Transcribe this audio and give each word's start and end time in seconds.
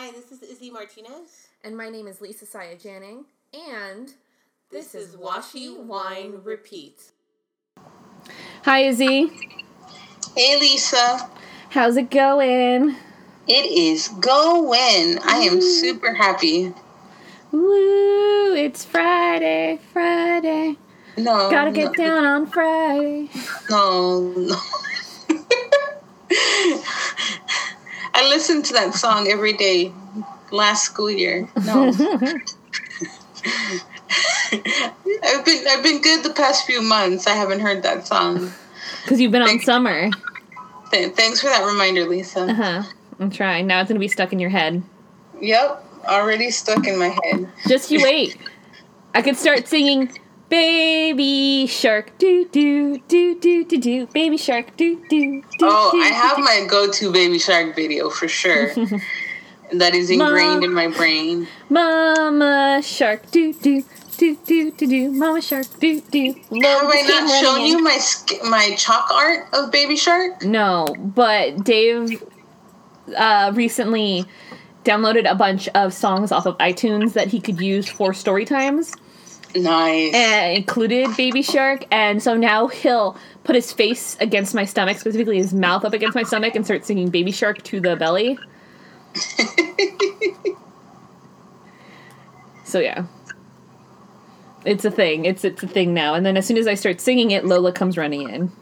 Hi, 0.00 0.12
this 0.12 0.30
is 0.30 0.44
Izzy 0.44 0.70
Martinez. 0.70 1.48
And 1.64 1.76
my 1.76 1.88
name 1.88 2.06
is 2.06 2.20
Lisa 2.20 2.46
Saya 2.46 2.76
Janning. 2.76 3.24
And 3.52 4.12
this, 4.70 4.92
this 4.92 4.94
is 4.94 5.16
Washi 5.16 5.76
Wine 5.76 6.40
Repeat. 6.44 7.10
Hi, 8.62 8.84
Izzy. 8.84 9.26
Hey, 10.36 10.60
Lisa. 10.60 11.28
How's 11.70 11.96
it 11.96 12.12
going? 12.12 12.94
It 13.48 13.66
is 13.66 14.06
going. 14.06 15.18
I 15.18 15.48
am 15.50 15.60
super 15.60 16.14
happy. 16.14 16.72
Woo! 17.50 18.54
It's 18.54 18.84
Friday, 18.84 19.80
Friday. 19.92 20.76
No. 21.16 21.50
Gotta 21.50 21.72
get 21.72 21.98
no. 21.98 22.04
down 22.04 22.24
on 22.24 22.46
Friday. 22.46 23.30
No, 23.68 24.20
no. 24.36 24.56
I 28.18 28.28
listened 28.28 28.64
to 28.64 28.72
that 28.72 28.94
song 28.94 29.28
every 29.28 29.52
day 29.52 29.92
last 30.50 30.84
school 30.86 31.08
year. 31.08 31.48
No. 31.64 31.86
I've 35.22 35.44
been 35.44 35.64
I've 35.68 35.84
been 35.84 36.02
good 36.02 36.24
the 36.24 36.32
past 36.34 36.66
few 36.66 36.82
months. 36.82 37.28
I 37.28 37.34
haven't 37.34 37.60
heard 37.60 37.84
that 37.84 38.08
song. 38.08 38.50
Because 39.04 39.20
you've 39.20 39.30
been 39.30 39.44
thanks, 39.44 39.68
on 39.68 39.74
summer. 39.74 40.10
Th- 40.90 41.12
thanks 41.12 41.40
for 41.40 41.46
that 41.46 41.64
reminder, 41.64 42.06
Lisa. 42.06 42.40
Uh 42.40 42.54
huh. 42.54 42.82
I'm 43.20 43.30
trying. 43.30 43.68
Now 43.68 43.82
it's 43.82 43.88
gonna 43.88 44.00
be 44.00 44.08
stuck 44.08 44.32
in 44.32 44.40
your 44.40 44.50
head. 44.50 44.82
Yep, 45.40 45.84
already 46.08 46.50
stuck 46.50 46.88
in 46.88 46.98
my 46.98 47.16
head. 47.22 47.48
Just 47.68 47.92
you 47.92 48.02
wait. 48.02 48.36
I 49.14 49.22
could 49.22 49.36
start 49.36 49.68
singing 49.68 50.10
Baby 50.48 51.66
shark, 51.66 52.16
do 52.16 52.46
do 52.50 52.98
do 53.06 53.38
do 53.38 53.64
do 53.64 53.78
do. 53.78 54.06
Baby 54.06 54.38
shark, 54.38 54.76
do 54.78 54.96
do 55.10 55.42
do. 55.42 55.66
Oh, 55.66 56.00
I 56.02 56.08
have 56.08 56.38
my 56.38 56.66
go-to 56.66 57.12
baby 57.12 57.38
shark 57.38 57.76
video 57.76 58.08
for 58.08 58.28
sure. 58.28 58.72
that 59.72 59.94
is 59.94 60.08
ingrained 60.08 60.64
in 60.64 60.72
my 60.72 60.88
brain. 60.88 61.48
Mama 61.68 62.80
shark, 62.82 63.30
do 63.30 63.52
do 63.52 63.84
do 64.16 64.36
do 64.46 64.70
do 64.70 64.86
do. 64.86 65.10
Mama 65.10 65.42
shark, 65.42 65.66
do 65.80 66.00
do. 66.00 66.32
Have 66.62 66.84
I 66.84 67.02
not 67.02 67.42
shown 67.42 67.66
you 67.66 67.82
my 67.82 67.98
my 68.48 68.74
chalk 68.76 69.10
art 69.10 69.48
of 69.52 69.70
baby 69.70 69.96
shark? 69.96 70.42
No, 70.44 70.86
but 70.98 71.62
Dave 71.62 72.22
uh, 73.14 73.52
recently 73.54 74.24
downloaded 74.84 75.30
a 75.30 75.34
bunch 75.34 75.68
of 75.68 75.92
songs 75.92 76.32
off 76.32 76.46
of 76.46 76.56
iTunes 76.56 77.12
that 77.12 77.28
he 77.28 77.38
could 77.38 77.60
use 77.60 77.86
for 77.86 78.14
story 78.14 78.46
times. 78.46 78.94
Nice. 79.54 80.14
And 80.14 80.56
included 80.58 81.16
Baby 81.16 81.42
Shark, 81.42 81.84
and 81.90 82.22
so 82.22 82.36
now 82.36 82.68
he'll 82.68 83.16
put 83.44 83.54
his 83.54 83.72
face 83.72 84.16
against 84.20 84.54
my 84.54 84.64
stomach, 84.64 84.98
specifically 84.98 85.38
his 85.38 85.54
mouth 85.54 85.84
up 85.84 85.94
against 85.94 86.14
my 86.14 86.22
stomach, 86.22 86.54
and 86.54 86.64
start 86.64 86.84
singing 86.84 87.08
Baby 87.08 87.32
Shark 87.32 87.62
to 87.64 87.80
the 87.80 87.96
belly. 87.96 88.38
so 92.64 92.78
yeah. 92.78 93.06
It's 94.64 94.84
a 94.84 94.90
thing. 94.90 95.24
It's 95.24 95.44
it's 95.44 95.62
a 95.62 95.66
thing 95.66 95.94
now. 95.94 96.14
And 96.14 96.26
then 96.26 96.36
as 96.36 96.46
soon 96.46 96.58
as 96.58 96.66
I 96.66 96.74
start 96.74 97.00
singing 97.00 97.30
it, 97.30 97.44
Lola 97.44 97.72
comes 97.72 97.96
running 97.96 98.28
in. 98.28 98.52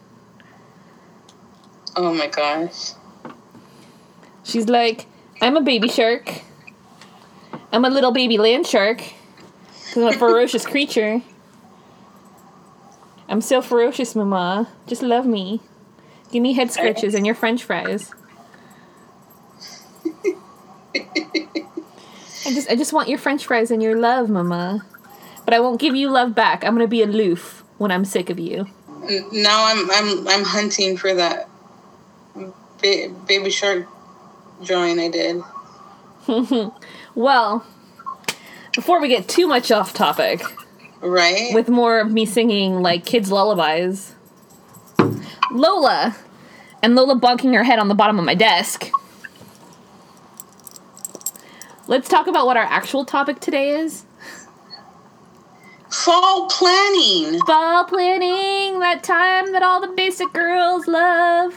Oh 1.96 2.14
my 2.14 2.28
gosh. 2.28 2.92
She's 4.44 4.68
like, 4.68 5.06
I'm 5.40 5.56
a 5.56 5.62
baby 5.62 5.88
shark. 5.88 6.30
I'm 7.72 7.84
a 7.84 7.90
little 7.90 8.12
baby 8.12 8.38
land 8.38 8.66
shark. 8.66 9.02
I'm 9.96 10.08
a 10.08 10.12
ferocious 10.12 10.66
creature. 10.66 11.22
I'm 13.28 13.40
so 13.40 13.60
ferocious, 13.62 14.14
Mama. 14.14 14.68
Just 14.86 15.02
love 15.02 15.26
me. 15.26 15.60
Give 16.30 16.42
me 16.42 16.52
head 16.52 16.70
scratches 16.70 17.14
and 17.14 17.24
your 17.24 17.34
French 17.34 17.64
fries. 17.64 18.12
I 20.94 22.52
just, 22.52 22.70
I 22.70 22.76
just 22.76 22.92
want 22.92 23.08
your 23.08 23.18
French 23.18 23.46
fries 23.46 23.70
and 23.70 23.82
your 23.82 23.98
love, 23.98 24.28
Mama. 24.28 24.84
But 25.44 25.54
I 25.54 25.60
won't 25.60 25.80
give 25.80 25.96
you 25.96 26.10
love 26.10 26.34
back. 26.34 26.64
I'm 26.64 26.74
gonna 26.74 26.86
be 26.86 27.02
aloof 27.02 27.64
when 27.78 27.90
I'm 27.90 28.04
sick 28.04 28.30
of 28.30 28.38
you. 28.38 28.66
Now 29.32 29.66
I'm, 29.66 29.90
I'm, 29.90 30.28
I'm 30.28 30.44
hunting 30.44 30.96
for 30.96 31.14
that 31.14 31.48
ba- 32.34 33.14
baby 33.26 33.50
shark 33.50 33.86
drawing 34.62 34.98
I 34.98 35.08
did. 35.08 35.42
well, 37.14 37.64
before 38.76 39.00
we 39.00 39.08
get 39.08 39.26
too 39.26 39.48
much 39.48 39.72
off 39.72 39.92
topic, 39.94 40.42
right? 41.00 41.52
With 41.52 41.68
more 41.68 41.98
of 41.98 42.12
me 42.12 42.26
singing 42.26 42.82
like 42.82 43.04
kids' 43.04 43.32
lullabies, 43.32 44.14
Lola, 45.50 46.14
and 46.82 46.94
Lola 46.94 47.18
bonking 47.18 47.54
her 47.54 47.64
head 47.64 47.80
on 47.80 47.88
the 47.88 47.94
bottom 47.94 48.18
of 48.18 48.24
my 48.24 48.34
desk. 48.34 48.90
Let's 51.88 52.08
talk 52.08 52.26
about 52.26 52.46
what 52.46 52.56
our 52.56 52.64
actual 52.64 53.04
topic 53.04 53.40
today 53.40 53.70
is. 53.80 54.04
Fall 55.90 56.48
planning. 56.50 57.40
Fall 57.46 57.84
planning, 57.84 58.80
that 58.80 59.02
time 59.02 59.52
that 59.52 59.62
all 59.62 59.80
the 59.80 59.88
basic 59.88 60.32
girls 60.32 60.86
love. 60.86 61.56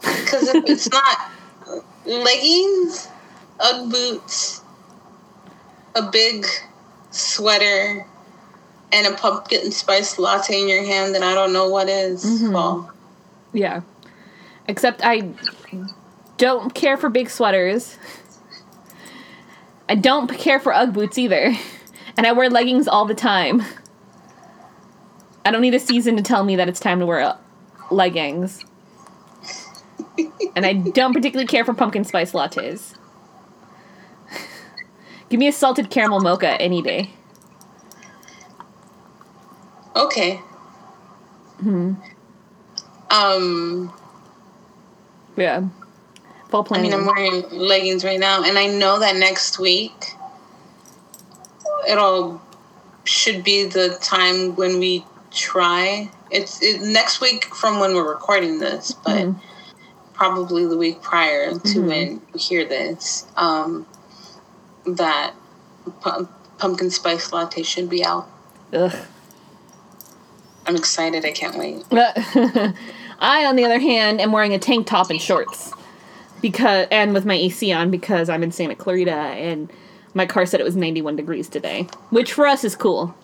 Because 0.00 0.48
if 0.48 0.64
it's 0.68 0.90
not 0.90 1.30
leggings, 2.04 3.08
Ugg 3.60 3.90
boots, 3.90 4.63
a 5.94 6.02
big 6.02 6.46
sweater 7.10 8.06
and 8.92 9.06
a 9.06 9.16
pumpkin 9.16 9.70
spice 9.72 10.18
latte 10.18 10.60
in 10.60 10.68
your 10.68 10.84
hand, 10.84 11.14
then 11.14 11.22
I 11.22 11.34
don't 11.34 11.52
know 11.52 11.68
what 11.68 11.88
is 11.88 12.24
mm-hmm. 12.24 12.52
fall. 12.52 12.90
Yeah. 13.52 13.82
Except 14.68 15.00
I 15.04 15.30
don't 16.38 16.74
care 16.74 16.96
for 16.96 17.08
big 17.08 17.30
sweaters. 17.30 17.96
I 19.88 19.94
don't 19.94 20.28
care 20.30 20.60
for 20.60 20.72
Ugg 20.72 20.92
boots 20.92 21.18
either. 21.18 21.54
And 22.16 22.28
I 22.28 22.30
wear 22.30 22.48
leggings 22.48 22.86
all 22.86 23.06
the 23.06 23.14
time. 23.14 23.64
I 25.44 25.50
don't 25.50 25.62
need 25.62 25.74
a 25.74 25.80
season 25.80 26.16
to 26.16 26.22
tell 26.22 26.44
me 26.44 26.54
that 26.54 26.68
it's 26.68 26.78
time 26.78 27.00
to 27.00 27.06
wear 27.06 27.36
leggings. 27.90 28.64
and 30.54 30.64
I 30.64 30.74
don't 30.74 31.12
particularly 31.12 31.48
care 31.48 31.64
for 31.64 31.74
pumpkin 31.74 32.04
spice 32.04 32.30
lattes. 32.30 32.94
Give 35.34 35.40
me 35.40 35.48
a 35.48 35.52
salted 35.52 35.90
caramel 35.90 36.20
mocha 36.20 36.62
any 36.62 36.80
day. 36.80 37.10
Okay. 39.96 40.36
Hmm. 41.58 41.94
Um. 43.10 43.92
Yeah. 45.36 45.64
Fall 46.50 46.62
planning. 46.62 46.94
I 46.94 46.96
mean, 46.98 47.08
I'm 47.08 47.16
wearing 47.16 47.50
leggings 47.50 48.04
right 48.04 48.20
now, 48.20 48.44
and 48.44 48.56
I 48.56 48.66
know 48.66 49.00
that 49.00 49.16
next 49.16 49.58
week 49.58 50.12
it'll 51.88 52.40
should 53.02 53.42
be 53.42 53.64
the 53.64 53.98
time 54.00 54.54
when 54.54 54.78
we 54.78 55.04
try. 55.32 56.12
It's 56.30 56.62
it, 56.62 56.80
next 56.80 57.20
week 57.20 57.46
from 57.46 57.80
when 57.80 57.96
we're 57.96 58.08
recording 58.08 58.60
this, 58.60 58.92
but 58.92 59.16
mm 59.16 59.40
probably 60.12 60.64
the 60.64 60.76
week 60.76 61.02
prior 61.02 61.50
to 61.50 61.58
mm-hmm. 61.58 61.86
when 61.88 62.22
we 62.32 62.38
hear 62.38 62.64
this. 62.64 63.26
Um, 63.36 63.84
that 64.86 65.34
pumpkin 66.58 66.90
spice 66.90 67.32
latte 67.32 67.62
should 67.62 67.88
be 67.88 68.04
out. 68.04 68.28
Ugh. 68.72 68.94
I'm 70.66 70.76
excited. 70.76 71.24
I 71.24 71.32
can't 71.32 71.58
wait. 71.58 71.84
I, 73.20 73.44
on 73.44 73.56
the 73.56 73.64
other 73.64 73.78
hand, 73.78 74.20
am 74.20 74.32
wearing 74.32 74.54
a 74.54 74.58
tank 74.58 74.86
top 74.86 75.10
and 75.10 75.20
shorts 75.20 75.72
because, 76.40 76.86
and 76.90 77.14
with 77.14 77.24
my 77.24 77.34
AC 77.34 77.72
on 77.72 77.90
because 77.90 78.28
I'm 78.28 78.42
in 78.42 78.50
Santa 78.50 78.74
Clarita 78.74 79.12
and 79.12 79.70
my 80.14 80.26
car 80.26 80.46
said 80.46 80.60
it 80.60 80.64
was 80.64 80.76
91 80.76 81.16
degrees 81.16 81.48
today, 81.48 81.86
which 82.10 82.32
for 82.32 82.46
us 82.46 82.64
is 82.64 82.76
cool. 82.76 83.14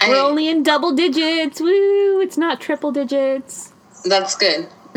I, 0.00 0.08
We're 0.08 0.20
only 0.20 0.48
in 0.48 0.62
double 0.62 0.92
digits. 0.92 1.60
Woo! 1.60 2.20
It's 2.20 2.38
not 2.38 2.60
triple 2.60 2.90
digits. 2.90 3.72
That's 4.04 4.34
good. 4.34 4.66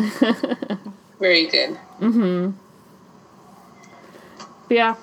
Very 1.19 1.47
good. 1.47 1.78
Mm-hmm. 1.99 2.52
Yeah. 4.70 4.96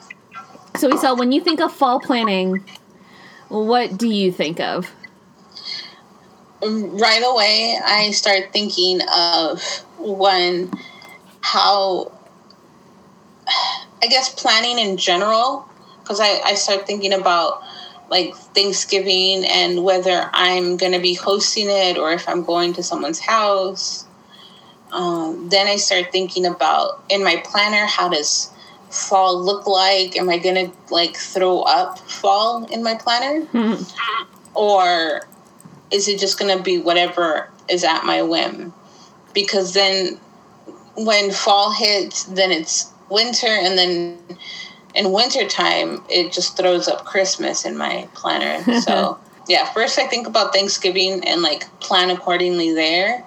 So, 0.77 0.89
Isel, 0.91 1.19
when 1.19 1.33
you 1.33 1.41
think 1.41 1.61
of 1.61 1.73
fall 1.73 2.01
planning, 2.01 2.65
what 3.49 3.99
do 3.99 4.09
you 4.09 4.33
think 4.33 4.61
of? 4.61 4.91
Right 6.63 7.23
away, 7.25 7.79
I 7.85 8.11
start 8.13 8.53
thinking 8.53 9.01
of 9.15 9.63
one, 9.99 10.71
how, 11.41 12.13
I 14.03 14.07
guess, 14.09 14.35
planning 14.35 14.79
in 14.79 14.97
general, 14.97 15.69
because 16.03 16.21
I, 16.21 16.41
I 16.45 16.55
start 16.55 16.87
thinking 16.87 17.13
about 17.13 17.63
like 18.11 18.35
Thanksgiving 18.35 19.45
and 19.47 19.85
whether 19.85 20.29
I'm 20.33 20.77
going 20.77 20.93
to 20.93 20.99
be 20.99 21.15
hosting 21.15 21.67
it 21.69 21.97
or 21.97 22.13
if 22.13 22.29
I'm 22.29 22.45
going 22.45 22.73
to 22.75 22.83
someone's 22.83 23.21
house. 23.21 24.05
Um, 24.93 25.49
then 25.49 25.69
I 25.69 25.77
start 25.77 26.11
thinking 26.11 26.45
about 26.45 27.05
in 27.09 27.23
my 27.23 27.43
planner, 27.45 27.87
how 27.87 28.09
does 28.09 28.51
fall 28.91 29.41
look 29.41 29.67
like? 29.67 30.17
Am 30.17 30.29
I 30.29 30.39
gonna 30.39 30.73
like 30.91 31.17
throw 31.17 31.63
up 31.63 31.99
fall 31.99 32.65
in 32.67 32.83
my 32.83 32.95
planner? 32.95 33.47
or 34.55 35.23
is 35.91 36.09
it 36.09 36.19
just 36.19 36.39
gonna 36.39 36.61
be 36.61 36.79
whatever 36.79 37.49
is 37.69 37.85
at 37.85 38.05
my 38.05 38.23
whim? 38.23 38.73
Because 39.33 39.75
then 39.75 40.19
when 40.97 41.31
fall 41.31 41.73
hits, 41.73 42.25
then 42.25 42.51
it's 42.51 42.93
winter, 43.09 43.47
and 43.47 43.79
then 43.79 44.19
in 44.95 45.13
winter 45.13 45.47
time, 45.47 46.03
it 46.09 46.33
just 46.33 46.57
throws 46.57 46.89
up 46.89 47.05
Christmas 47.05 47.65
in 47.65 47.77
my 47.77 48.09
planner. 48.15 48.63
So 48.83 49.19
yeah, 49.49 49.65
first 49.73 49.99
I 49.99 50.07
think 50.07 50.27
about 50.27 50.53
Thanksgiving 50.53 51.25
and 51.27 51.43
like 51.43 51.65
plan 51.81 52.11
accordingly 52.11 52.73
there. 52.73 53.25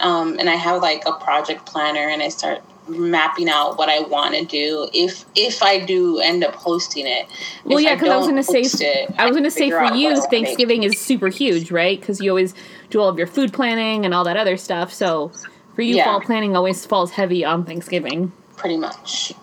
Um, 0.00 0.38
and 0.38 0.50
I 0.50 0.56
have 0.56 0.82
like 0.82 1.04
a 1.06 1.12
project 1.12 1.66
planner, 1.66 2.08
and 2.08 2.22
I 2.22 2.28
start 2.28 2.62
mapping 2.88 3.48
out 3.48 3.78
what 3.78 3.88
I 3.88 4.00
want 4.00 4.34
to 4.34 4.44
do 4.44 4.88
if 4.92 5.24
if 5.34 5.62
I 5.62 5.78
do 5.84 6.18
end 6.18 6.44
up 6.44 6.54
hosting 6.54 7.06
it. 7.06 7.26
Well, 7.64 7.78
If 7.78 7.84
yeah, 7.84 7.94
because 7.94 8.08
I, 8.10 8.16
was 8.16 8.26
gonna 8.26 8.42
say, 8.42 8.62
it, 8.62 9.14
I 9.18 9.26
was 9.26 9.36
gonna 9.36 9.50
say 9.50 9.70
for 9.70 9.84
you, 9.84 10.14
to. 10.14 10.20
Thanksgiving 10.22 10.82
is 10.82 10.98
super 10.98 11.28
huge, 11.28 11.70
right? 11.70 11.98
Because 12.00 12.20
you 12.20 12.30
always 12.30 12.54
do 12.90 13.00
all 13.00 13.08
of 13.08 13.18
your 13.18 13.26
food 13.26 13.52
planning 13.52 14.04
and 14.04 14.12
all 14.14 14.24
that 14.24 14.36
other 14.36 14.56
stuff. 14.56 14.92
So 14.92 15.32
for 15.74 15.82
you, 15.82 15.96
Yeah. 15.96 16.04
fall 16.04 16.20
planning 16.20 16.56
always 16.56 16.84
falls 16.84 17.12
heavy 17.12 17.44
on 17.44 17.64
Thanksgiving. 17.64 18.32
pretty 18.56 18.76
much. 18.76 19.32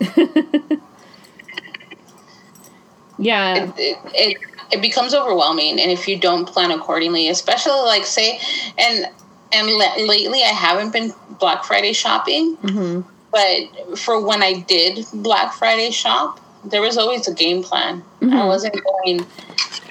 Yeah, 3.18 3.64
it, 3.64 3.74
it, 3.76 3.98
it 4.14 4.38
it 4.72 4.80
becomes 4.80 5.14
overwhelming 5.14 5.78
and 5.80 5.90
if 5.90 6.08
you 6.08 6.18
don't 6.18 6.46
plan 6.46 6.70
accordingly 6.70 7.28
especially 7.28 7.72
like 7.82 8.06
say 8.06 8.40
and 8.78 9.06
and 9.52 9.66
lately 10.06 10.42
i 10.42 10.48
haven't 10.48 10.92
been 10.92 11.12
black 11.38 11.64
friday 11.64 11.92
shopping 11.92 12.54
hmm 12.56 13.00
but 13.32 13.98
for 13.98 14.24
when 14.24 14.42
i 14.42 14.52
did 14.60 15.04
black 15.12 15.52
friday 15.54 15.90
shop 15.90 16.40
there 16.64 16.82
was 16.82 16.98
always 16.98 17.26
a 17.26 17.32
game 17.32 17.62
plan. 17.62 18.02
I 18.20 18.24
Mhm. 18.26 18.46
wasn't 18.46 18.76
going 18.84 19.26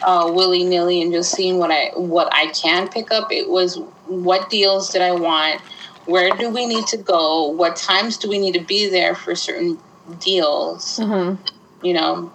uh, 0.03 0.29
willy-nilly 0.31 1.01
and 1.01 1.11
just 1.11 1.31
seeing 1.31 1.57
what 1.57 1.71
i 1.71 1.91
what 1.95 2.29
i 2.31 2.45
can 2.47 2.87
pick 2.87 3.11
up. 3.11 3.31
It 3.31 3.49
was 3.49 3.79
what 4.05 4.49
deals 4.51 4.91
did 4.91 5.01
i 5.01 5.11
want? 5.11 5.61
Where 6.05 6.29
do 6.37 6.49
we 6.51 6.67
need 6.67 6.85
to 6.87 6.97
go? 6.97 7.47
What 7.47 7.75
times 7.75 8.17
do 8.17 8.29
we 8.29 8.37
need 8.37 8.53
to 8.53 8.63
be 8.63 8.87
there 8.87 9.15
for 9.15 9.33
certain 9.35 9.79
deals? 10.19 10.99
Uh-huh. 10.99 11.35
you 11.81 11.93
know 11.93 12.31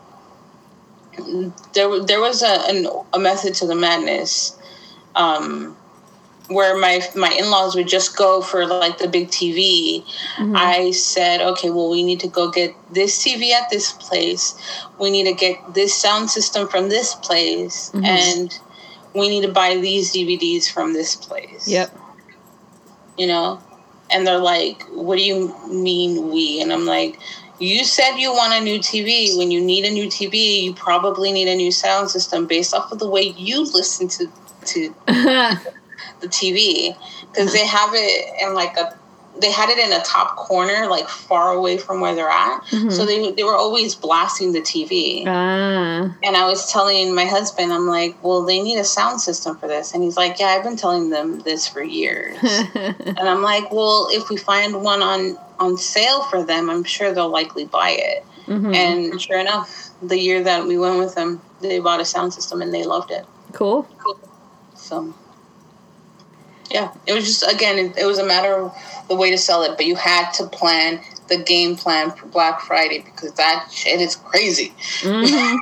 there 1.75 2.01
there 2.05 2.21
was 2.21 2.43
a 2.43 2.55
an, 2.69 2.87
a 3.13 3.19
method 3.19 3.55
to 3.55 3.67
the 3.67 3.75
madness. 3.77 4.57
Um 5.15 5.77
where 6.49 6.77
my 6.77 7.01
my 7.15 7.31
in-laws 7.39 7.75
would 7.75 7.89
just 7.89 8.17
go 8.17 8.43
for 8.43 8.67
like 8.67 8.99
the 8.99 9.09
big 9.09 9.29
TV 9.31 10.05
Mhm. 10.37 10.55
I 10.57 10.91
said 10.91 11.41
okay 11.41 11.71
well 11.71 11.89
we 11.91 12.03
need 12.03 12.21
to 12.21 12.29
go 12.29 12.51
get 12.51 12.75
this 12.93 13.23
TV 13.23 13.53
at 13.53 13.71
this 13.71 13.93
place 13.93 14.55
we 14.99 15.11
need 15.11 15.25
to 15.25 15.33
get 15.33 15.57
this 15.75 15.95
sound 15.95 16.31
system 16.31 16.69
from 16.69 16.89
this 16.91 17.15
place 17.15 17.91
Mhm. 17.95 18.05
and 18.05 18.59
we 19.15 19.29
need 19.29 19.43
to 19.47 19.53
buy 19.53 19.77
these 19.77 20.13
DVDs 20.13 20.69
from 20.71 20.93
this 20.93 21.15
place 21.17 21.67
Yep. 21.67 21.91
you 23.17 23.27
know 23.27 23.61
and 24.11 24.27
they're 24.27 24.39
like 24.39 24.83
what 24.93 25.17
do 25.17 25.25
you 25.25 25.55
mean 25.71 26.31
we 26.31 26.61
and 26.61 26.73
i'm 26.73 26.85
like 26.85 27.19
you 27.59 27.85
said 27.85 28.17
you 28.19 28.33
want 28.33 28.53
a 28.53 28.61
new 28.61 28.79
tv 28.79 29.37
when 29.39 29.51
you 29.51 29.61
need 29.61 29.85
a 29.85 29.91
new 29.91 30.07
tv 30.09 30.63
you 30.65 30.75
probably 30.75 31.33
need 31.33 31.49
a 31.49 31.55
new 31.55 31.71
sound 31.73 32.11
system 32.11 32.47
based 32.47 32.75
off 32.75 32.91
of 32.93 32.99
the 32.99 33.09
way 33.09 33.23
you 33.39 33.63
listen 33.73 34.09
to 34.09 34.27
to 34.67 34.95
the 36.21 36.29
tv 36.29 36.97
because 37.31 37.53
they 37.53 37.67
have 37.67 37.91
it 37.95 38.43
in 38.43 38.55
like 38.55 38.77
a 38.77 38.97
they 39.41 39.51
had 39.51 39.69
it 39.69 39.79
in 39.79 39.93
a 39.93 40.01
top 40.05 40.37
corner 40.37 40.87
like 40.87 41.09
far 41.09 41.51
away 41.53 41.77
from 41.77 42.01
where 42.01 42.15
they're 42.15 42.29
at 42.29 42.61
Mhm. 42.71 42.93
so 42.93 43.05
they, 43.05 43.33
they 43.33 43.43
were 43.43 43.57
always 43.57 43.95
blasting 43.97 44.53
the 44.53 44.61
tv 44.61 45.25
ah. 45.27 46.15
and 46.23 46.37
I 46.37 46.47
was 46.47 46.71
telling 46.71 47.15
my 47.15 47.25
husband, 47.25 47.73
I'm 47.73 47.87
like, 47.87 48.17
well, 48.23 48.45
they 48.45 48.63
need 48.63 48.79
a 48.79 48.85
sound 48.85 49.21
system 49.21 49.57
for 49.57 49.67
this. 49.67 49.93
And 49.93 50.03
he's 50.03 50.17
like, 50.17 50.39
yeah, 50.39 50.47
I've 50.47 50.63
been 50.63 50.77
telling 50.77 51.11
them 51.11 51.41
this 51.41 51.67
for 51.67 51.83
years. 51.83 52.37
and 52.75 53.29
I'm 53.33 53.43
like, 53.43 53.71
well, 53.73 54.09
if 54.11 54.29
we 54.31 54.37
find 54.37 54.83
one 54.83 55.03
on, 55.03 55.37
on 55.59 55.77
sale 55.77 56.23
for 56.25 56.43
them, 56.43 56.71
I'm 56.71 56.85
sure 56.85 57.13
they'll 57.13 57.29
likely 57.29 57.65
buy 57.67 57.91
it. 57.99 58.25
Mhm. 58.47 58.75
And 58.75 59.21
sure 59.21 59.39
enough, 59.39 59.91
the 60.03 60.19
year 60.19 60.43
that 60.45 60.67
we 60.67 60.79
went 60.79 60.99
with 60.99 61.15
them, 61.15 61.41
they 61.61 61.79
bought 61.81 62.01
a 62.01 62.05
sound 62.05 62.33
system 62.35 62.63
and 62.63 62.73
they 62.73 62.85
loved 62.85 63.11
it. 63.11 63.25
Cool. 63.53 63.87
cool. 63.99 64.19
So, 64.75 65.15
yeah, 66.71 66.93
it 67.07 67.13
was 67.13 67.25
just, 67.25 67.43
again, 67.53 67.79
it, 67.79 67.97
it 67.99 68.07
was 68.07 68.19
a 68.19 68.25
matter 68.27 68.55
of 68.55 68.75
the 69.09 69.15
way 69.15 69.31
to 69.31 69.39
sell 69.39 69.63
it, 69.63 69.77
but 69.77 69.87
you 69.87 69.95
had 69.97 70.31
to 70.33 70.47
plan 70.47 71.01
the 71.29 71.37
game 71.39 71.77
plan 71.77 72.11
for 72.11 72.27
Black 72.27 72.61
Friday 72.61 73.01
because 73.05 73.33
that 73.33 73.69
shit 73.73 74.01
is 74.01 74.17
crazy. 74.17 74.73
Mhm. 75.03 75.59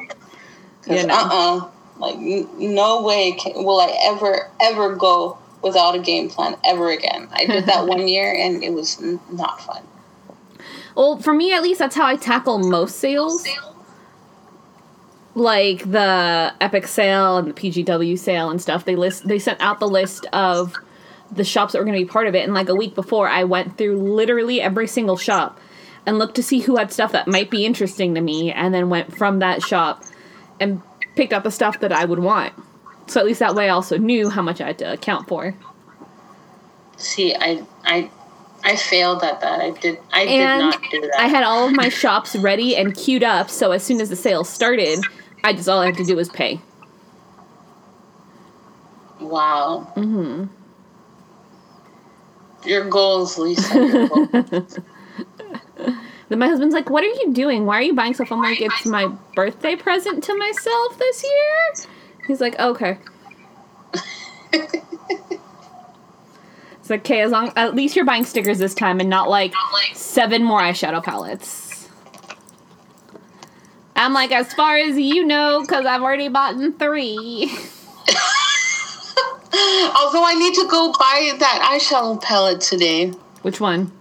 Yeah, 0.87 1.04
no. 1.04 1.14
uh 1.14 1.28
uh 1.31 1.69
like 1.99 2.16
n- 2.16 2.49
no 2.58 3.02
way 3.02 3.32
can, 3.32 3.64
will 3.64 3.81
I 3.81 3.96
ever 4.04 4.50
ever 4.60 4.96
go 4.96 5.38
without 5.62 5.94
a 5.94 6.00
game 6.00 6.28
plan 6.28 6.56
ever 6.64 6.90
again. 6.90 7.28
I 7.32 7.46
did 7.46 7.66
that 7.66 7.87
one 7.94 8.08
year 8.08 8.34
and 8.34 8.64
it 8.64 8.72
was 8.72 9.00
n- 9.00 9.20
not 9.31 9.60
fun. 9.60 9.82
Well, 10.96 11.19
for 11.19 11.32
me 11.32 11.52
at 11.52 11.62
least, 11.62 11.78
that's 11.78 11.94
how 11.94 12.05
I 12.06 12.16
tackle 12.16 12.58
most 12.58 12.96
sales. 12.98 13.46
Like 15.34 15.90
the 15.90 16.52
Epic 16.60 16.87
sale 16.87 17.38
and 17.38 17.48
the 17.48 17.55
PGW 17.55 18.19
sale 18.19 18.50
and 18.50 18.60
stuff. 18.60 18.84
They 18.84 18.96
list 18.96 19.26
they 19.26 19.38
sent 19.38 19.60
out 19.60 19.78
the 19.81 19.88
list 19.88 20.26
of 20.32 20.75
the 21.34 21.44
shops 21.44 21.73
that 21.73 21.79
were 21.79 21.84
going 21.84 21.99
to 21.99 22.05
be 22.05 22.11
part 22.11 22.26
of 22.26 22.34
it, 22.34 22.44
and 22.44 22.55
like 22.55 22.69
a 22.69 22.75
week 22.75 22.94
before, 22.94 23.29
I 23.29 23.44
went 23.44 23.79
through 23.79 23.96
literally 23.96 24.61
every 24.61 24.87
single 24.87 25.17
shop 25.17 25.58
and 26.05 26.19
looked 26.19 26.34
to 26.37 26.43
see 26.43 26.61
who 26.61 26.76
had 26.76 26.93
stuff 26.93 27.12
that 27.12 27.29
might 27.29 27.50
be 27.50 27.64
interesting 27.64 28.14
to 28.14 28.20
me, 28.20 28.52
and 28.52 28.75
then 28.75 28.88
went 28.90 29.17
from 29.17 29.38
that 29.38 29.62
shop 29.62 30.05
and 30.61 30.82
picked 31.17 31.32
out 31.32 31.44
the 31.44 31.50
stuff 31.50 31.81
that 31.81 31.93
I 31.93 32.05
would 32.05 32.19
want. 32.19 32.52
So 33.06 33.20
at 33.20 33.26
least 33.26 33.40
that 33.40 33.55
way, 33.55 33.67
I 33.67 33.73
also 33.73 33.99
knew 33.99 34.29
how 34.31 34.43
much 34.43 34.61
I 34.61 34.69
had 34.69 34.79
to 34.79 34.93
account 34.93 35.29
for. 35.29 35.55
See, 36.96 37.34
I 37.34 37.64
I 37.84 38.11
I 38.64 38.76
failed 38.76 39.23
at 39.23 39.40
that. 39.40 39.61
I 39.61 39.70
did 39.70 39.99
I 40.12 40.26
did 40.26 40.58
not 40.58 40.81
do 40.90 41.00
that. 41.00 41.20
I 41.20 41.26
had 41.26 41.43
all 41.44 41.67
of 41.67 41.73
my 41.73 41.88
shops 41.88 42.37
ready 42.37 42.76
and 42.76 42.96
queued 42.96 43.23
up, 43.23 43.50
so 43.50 43.73
as 43.73 43.82
soon 43.82 44.00
as 44.00 44.08
the 44.08 44.17
sale 44.17 44.44
started, 44.44 45.00
I 45.43 45.52
just 45.52 45.69
all 45.69 45.81
I 45.81 45.87
had 45.87 45.96
to 45.96 46.05
do 46.05 46.17
was 46.17 46.29
pay. 46.29 46.61
wow. 49.20 49.90
hmm 49.94 50.46
Your 52.64 52.88
goals, 52.88 53.38
Lisa. 53.38 53.75
Your 53.75 54.09
goals. 54.09 54.79
Then 56.29 56.38
my 56.38 56.49
husband's 56.49 56.75
like, 56.75 56.88
"What 56.88 57.05
are 57.05 57.09
you 57.09 57.35
doing? 57.35 57.67
Why 57.67 57.76
are 57.76 57.82
you 57.82 57.93
buying 57.94 58.14
stuff?" 58.14 58.32
I'm 58.32 58.41
like, 58.41 58.59
"It's 58.59 58.87
my 58.87 59.09
birthday 59.37 59.76
present 59.76 60.25
to 60.25 60.35
myself 60.35 60.99
this 60.99 61.23
year." 61.23 61.88
He's 62.26 62.41
like, 62.41 62.59
"Okay." 62.59 62.97
It's 66.82 66.91
like, 66.91 67.00
okay, 67.00 67.20
as 67.20 67.31
long 67.31 67.53
at 67.55 67.76
least 67.76 67.94
you're 67.94 68.05
buying 68.05 68.25
stickers 68.25 68.59
this 68.59 68.75
time 68.75 68.99
and 68.99 69.08
not 69.08 69.31
like 69.31 69.55
seven 69.94 70.43
more 70.43 70.61
eyeshadow 70.61 71.00
palettes. 71.00 71.89
I'm 73.94 74.13
like, 74.13 74.32
as 74.32 74.53
far 74.53 74.77
as 74.79 74.98
you 74.98 75.25
know, 75.25 75.60
because 75.60 75.86
I've 75.86 76.03
already 76.03 76.29
bought 76.29 76.55
in 76.55 76.72
three. 76.72 77.56
Although 79.96 80.24
I 80.24 80.34
need 80.38 80.54
to 80.54 80.66
go 80.69 80.92
buy 80.92 81.32
that 81.38 81.70
eyeshadow 81.72 82.20
palette 82.22 82.60
today. 82.60 83.12
Which 83.42 83.60
one? 83.60 83.92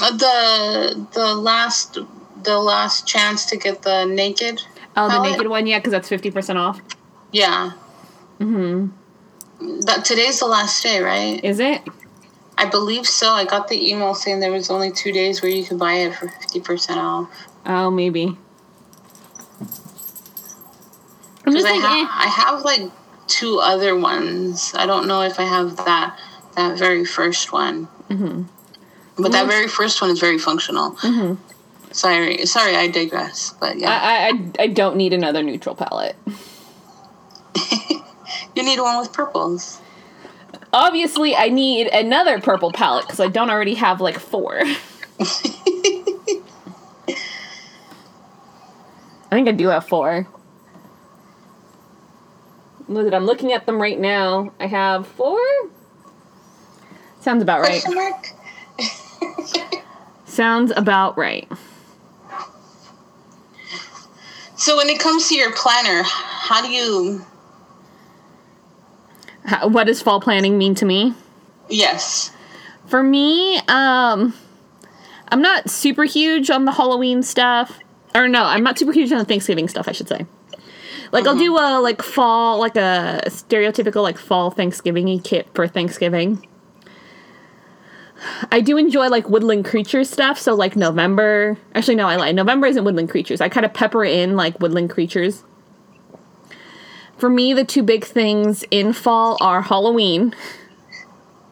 Uh, 0.00 0.16
The 0.16 1.06
the 1.12 1.34
last 1.34 1.98
the 2.42 2.58
last 2.58 3.06
chance 3.06 3.46
to 3.46 3.56
get 3.56 3.82
the 3.82 4.04
naked. 4.04 4.62
Oh, 4.96 5.08
the 5.08 5.22
naked 5.22 5.46
one, 5.48 5.66
yeah, 5.66 5.78
because 5.78 5.92
that's 5.92 6.08
fifty 6.08 6.30
percent 6.30 6.58
off. 6.58 6.80
Yeah. 7.32 7.72
Mm-hmm. 8.40 9.80
That 9.82 10.04
today's 10.04 10.38
the 10.40 10.46
last 10.46 10.82
day, 10.82 11.00
right? 11.00 11.42
Is 11.44 11.60
it? 11.60 11.82
I 12.58 12.68
believe 12.68 13.06
so. 13.06 13.30
I 13.30 13.44
got 13.44 13.68
the 13.68 13.90
email 13.90 14.14
saying 14.14 14.40
there 14.40 14.52
was 14.52 14.70
only 14.70 14.90
two 14.92 15.12
days 15.12 15.40
where 15.42 15.50
you 15.50 15.64
could 15.64 15.78
buy 15.78 15.94
it 15.94 16.14
for 16.14 16.28
fifty 16.28 16.60
percent 16.60 16.98
off. 16.98 17.28
Oh, 17.64 17.90
maybe. 17.90 18.36
I'm 21.44 21.52
just 21.52 21.66
I, 21.66 21.72
like, 21.72 21.80
ha- 21.80 21.96
eh. 22.00 22.26
I 22.26 22.28
have 22.28 22.62
like 22.62 22.90
two 23.32 23.58
other 23.58 23.96
ones. 23.96 24.72
I 24.76 24.86
don't 24.86 25.06
know 25.06 25.22
if 25.22 25.40
I 25.40 25.44
have 25.44 25.76
that 25.76 26.18
that 26.56 26.78
very 26.78 27.04
first 27.04 27.52
one, 27.52 27.88
Mm-hmm. 28.10 28.42
but 29.22 29.32
that 29.32 29.46
very 29.46 29.68
first 29.68 30.00
one 30.02 30.10
is 30.10 30.20
very 30.20 30.38
functional. 30.38 30.92
Mm-hmm. 30.96 31.34
Sorry, 31.92 32.44
sorry, 32.46 32.76
I 32.76 32.88
digress. 32.88 33.54
But 33.58 33.78
yeah, 33.78 33.90
I, 33.90 34.28
I, 34.28 34.64
I 34.64 34.66
don't 34.66 34.96
need 34.96 35.12
another 35.12 35.42
neutral 35.42 35.74
palette. 35.74 36.16
you 38.54 38.62
need 38.62 38.80
one 38.80 38.98
with 38.98 39.12
purples. 39.12 39.80
Obviously, 40.74 41.34
I 41.36 41.48
need 41.48 41.88
another 41.88 42.40
purple 42.40 42.72
palette 42.72 43.04
because 43.06 43.20
I 43.20 43.28
don't 43.28 43.50
already 43.50 43.74
have 43.74 44.00
like 44.00 44.18
four. 44.18 44.60
I 49.30 49.34
think 49.36 49.48
I 49.48 49.52
do 49.52 49.68
have 49.68 49.86
four. 49.86 50.26
Look 52.92 53.06
at 53.06 53.14
I'm 53.14 53.24
looking 53.24 53.52
at 53.52 53.66
them 53.66 53.80
right 53.80 53.98
now. 53.98 54.52
I 54.60 54.66
have 54.66 55.06
four. 55.06 55.38
Sounds 57.20 57.42
about 57.42 57.60
right. 57.60 57.82
Sounds 60.26 60.72
about 60.74 61.16
right. 61.16 61.48
So 64.56 64.76
when 64.76 64.88
it 64.88 65.00
comes 65.00 65.28
to 65.28 65.34
your 65.34 65.52
planner, 65.52 66.02
how 66.04 66.62
do 66.62 66.68
you? 66.70 67.24
How, 69.44 69.68
what 69.68 69.84
does 69.88 70.00
fall 70.00 70.20
planning 70.20 70.58
mean 70.58 70.74
to 70.76 70.84
me? 70.84 71.14
Yes. 71.68 72.30
For 72.86 73.02
me, 73.02 73.58
um, 73.68 74.34
I'm 75.28 75.42
not 75.42 75.70
super 75.70 76.04
huge 76.04 76.50
on 76.50 76.64
the 76.64 76.72
Halloween 76.72 77.22
stuff. 77.22 77.78
Or 78.14 78.28
no, 78.28 78.44
I'm 78.44 78.62
not 78.62 78.78
super 78.78 78.92
huge 78.92 79.10
on 79.10 79.18
the 79.18 79.24
Thanksgiving 79.24 79.68
stuff, 79.68 79.88
I 79.88 79.92
should 79.92 80.08
say. 80.08 80.26
Like 81.12 81.26
I'll 81.26 81.36
do 81.36 81.52
mm-hmm. 81.52 81.74
a 81.76 81.80
like 81.80 82.02
fall 82.02 82.58
like 82.58 82.74
a 82.74 83.22
stereotypical 83.26 84.02
like 84.02 84.18
fall 84.18 84.50
Thanksgiving 84.50 85.20
kit 85.20 85.46
for 85.54 85.68
Thanksgiving. 85.68 86.46
I 88.50 88.60
do 88.60 88.76
enjoy 88.76 89.08
like 89.08 89.28
woodland 89.28 89.64
creature 89.64 90.04
stuff, 90.04 90.38
so 90.38 90.54
like 90.54 90.74
November. 90.74 91.58
Actually 91.74 91.96
no, 91.96 92.08
I 92.08 92.16
lie. 92.16 92.32
November 92.32 92.66
isn't 92.66 92.82
woodland 92.82 93.10
creatures. 93.10 93.40
I 93.40 93.48
kind 93.48 93.66
of 93.66 93.74
pepper 93.74 94.04
in 94.04 94.36
like 94.36 94.58
woodland 94.58 94.90
creatures. 94.90 95.44
For 97.18 97.28
me, 97.28 97.52
the 97.52 97.64
two 97.64 97.82
big 97.82 98.04
things 98.04 98.64
in 98.70 98.92
fall 98.92 99.36
are 99.40 99.62
Halloween, 99.62 100.34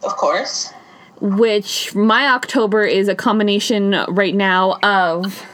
Of 0.02 0.16
course. 0.16 0.72
which 1.20 1.94
my 1.94 2.28
October 2.28 2.82
is 2.82 3.08
a 3.08 3.14
combination 3.14 4.04
right 4.08 4.34
now 4.34 4.78
of 4.82 5.44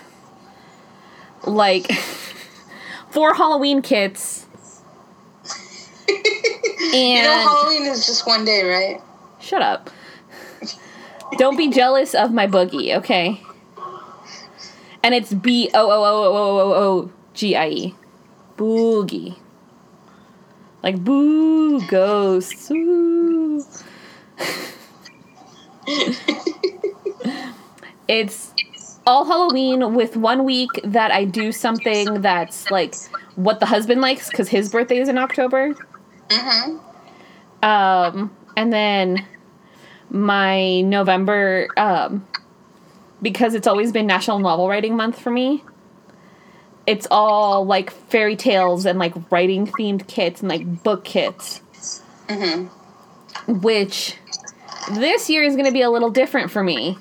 like 1.45 1.91
four 3.16 3.32
Halloween 3.32 3.80
kits. 3.80 4.44
and 6.06 6.18
You 6.92 7.23
know, 7.23 7.30
Halloween 7.30 7.87
is 7.87 8.04
just 8.04 8.26
one 8.26 8.44
day, 8.44 8.62
right? 8.62 9.00
shut 9.40 9.62
up. 9.62 9.88
Don't 11.38 11.56
be 11.56 11.70
jealous 11.70 12.14
of 12.14 12.30
my 12.30 12.46
boogie, 12.46 12.94
okay? 12.99 13.40
And 15.02 15.14
it's 15.14 15.32
B 15.32 15.70
O 15.73 15.80
O 15.80 16.04
O 16.04 16.25
O 16.25 16.58
O 16.58 16.75
O 16.75 17.11
G 17.32 17.56
I 17.56 17.68
E. 17.68 17.94
Boogie. 18.58 19.38
Like 20.82 21.02
boo 21.02 21.80
ghosts. 21.88 22.70
Ooh. 22.75 23.64
it's 28.08 28.52
all 29.07 29.25
Halloween 29.25 29.95
with 29.95 30.17
one 30.17 30.45
week 30.45 30.71
that 30.83 31.13
I 31.13 31.25
do 31.25 31.53
something 31.53 32.23
that's 32.23 32.71
like 32.71 32.95
what 33.37 33.61
the 33.61 33.67
husband 33.67 34.01
likes 34.01 34.29
because 34.29 34.49
his 34.49 34.71
birthday 34.71 34.99
is 34.99 35.09
in 35.09 35.17
October. 35.17 35.75
Mm-hmm. 36.29 37.65
Um, 37.65 38.37
and 38.57 38.73
then 38.73 39.25
my 40.11 40.81
November, 40.83 41.69
um, 41.77 42.27
because 43.23 43.55
it's 43.55 43.67
always 43.67 43.93
been 43.93 44.07
National 44.07 44.39
Novel 44.39 44.69
Writing 44.69 44.97
Month 44.97 45.21
for 45.21 45.31
me. 45.31 45.63
It's 46.87 47.07
all 47.11 47.65
like 47.65 47.91
fairy 47.91 48.37
tales 48.37 48.87
and 48.87 48.99
like 48.99 49.15
writing 49.31 49.67
themed 49.67 50.07
kits 50.07 50.41
and 50.41 50.49
like 50.49 50.83
book 50.83 51.05
kits. 51.05 51.63
Mm-hmm. 52.29 53.61
which 53.61 54.17
this 54.95 55.31
year 55.31 55.45
is 55.45 55.55
going 55.55 55.67
to 55.67 55.73
be 55.73 55.83
a 55.83 55.91
little 55.91 56.11
different 56.11 56.51
for 56.51 56.65
me 56.65 56.99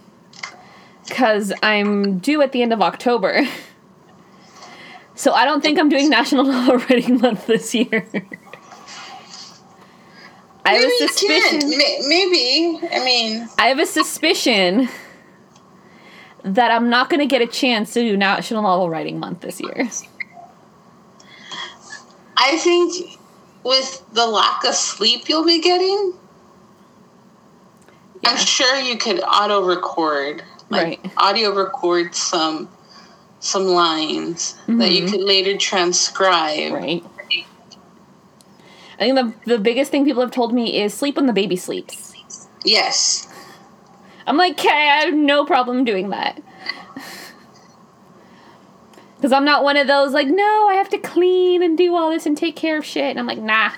because 1.08 1.54
I'm 1.64 2.20
due 2.20 2.42
at 2.42 2.52
the 2.52 2.62
end 2.62 2.74
of 2.74 2.82
October. 2.82 3.48
So 5.18 5.32
I 5.32 5.46
don't 5.46 5.62
think 5.62 5.80
I'm 5.80 5.88
doing 5.88 6.10
National 6.10 6.44
Novel 6.52 6.76
Writing 6.78 7.22
Month 7.22 7.48
this 7.48 7.74
year. 7.74 8.06
I 10.66 10.74
have 10.74 10.82
Maybe 10.82 10.84
a 10.84 10.88
you 10.88 11.08
suspicion. 11.08 11.70
Maybe. 12.10 12.80
I 12.92 13.06
mean, 13.06 13.48
I 13.58 13.68
have 13.68 13.80
a 13.80 13.86
suspicion 13.86 14.90
that 16.44 16.70
I'm 16.70 16.90
not 16.90 17.10
going 17.10 17.22
to 17.22 17.26
get 17.26 17.42
a 17.42 17.48
chance 17.48 17.94
to 17.94 18.02
do 18.02 18.18
National 18.18 18.62
Novel 18.62 18.90
Writing 18.90 19.20
Month 19.20 19.42
this 19.42 19.62
year. 19.62 19.90
I 22.38 22.58
think 22.58 23.18
with 23.64 24.04
the 24.14 24.28
lack 24.28 24.64
of 24.66 24.76
sleep 24.76 25.30
you'll 25.30 25.46
be 25.46 25.62
getting, 25.62 26.14
I'm 28.26 28.38
sure 28.38 28.76
you 28.80 28.98
could 28.98 29.22
auto 29.22 29.66
record, 29.66 30.44
like 30.70 30.84
Right. 31.04 31.12
audio 31.18 31.54
record 31.54 32.16
some 32.16 32.70
some 33.40 33.68
lines 33.68 34.56
that 34.68 34.92
you 34.92 35.04
Mhm. 35.04 35.12
could 35.12 35.22
later 35.22 35.56
transcribe. 35.58 36.74
Right. 36.74 37.04
I 39.00 39.04
think 39.04 39.16
the 39.16 39.34
the 39.46 39.60
biggest 39.60 39.92
thing 39.92 40.06
people 40.06 40.22
have 40.22 40.32
told 40.32 40.54
me 40.54 40.82
is 40.82 40.94
sleep 40.94 41.18
when 41.18 41.26
the 41.28 41.34
baby 41.34 41.56
sleeps. 41.56 42.14
Yes. 42.64 43.28
I'm 44.26 44.38
like, 44.38 44.54
okay, 44.60 44.90
I 44.90 45.06
have 45.06 45.14
no 45.14 45.46
problem 45.46 45.84
doing 45.86 46.10
that. 46.10 46.42
Because 49.18 49.32
I'm 49.32 49.46
not 49.46 49.64
one 49.64 49.78
of 49.78 49.88
those, 49.88 50.12
like, 50.14 50.28
no, 50.28 50.68
I 50.70 50.76
have 50.76 50.90
to 50.90 50.98
clean 50.98 51.64
and 51.64 51.78
do 51.78 51.96
all 51.96 52.12
this 52.12 52.26
and 52.26 52.38
take 52.38 52.56
care 52.56 52.78
of 52.78 52.86
shit. 52.86 53.06
And 53.06 53.18
I'm 53.20 53.26
like, 53.26 53.40
nah. 53.40 53.72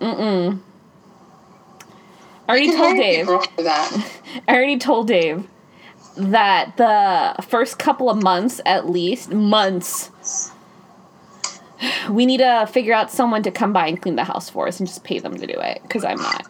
Mm-mm. 0.00 0.58
I 2.48 2.50
already 2.50 2.74
told 2.76 2.96
Dave. 2.96 3.26
for 3.26 3.42
that. 3.62 4.10
I 4.48 4.54
already 4.56 4.78
told 4.78 5.06
Dave 5.08 5.46
that 6.16 6.76
the 6.76 7.42
first 7.42 7.78
couple 7.78 8.08
of 8.10 8.22
months, 8.22 8.60
at 8.64 8.88
least, 8.88 9.30
months, 9.30 10.10
we 12.10 12.24
need 12.26 12.38
to 12.38 12.68
figure 12.70 12.94
out 12.94 13.10
someone 13.10 13.42
to 13.42 13.50
come 13.50 13.72
by 13.72 13.88
and 13.88 14.00
clean 14.00 14.16
the 14.16 14.24
house 14.24 14.48
for 14.48 14.68
us 14.68 14.78
and 14.78 14.86
just 14.86 15.04
pay 15.04 15.18
them 15.18 15.36
to 15.36 15.46
do 15.46 15.54
it. 15.58 15.80
Because 15.82 16.04
I'm 16.04 16.18
not. 16.18 16.46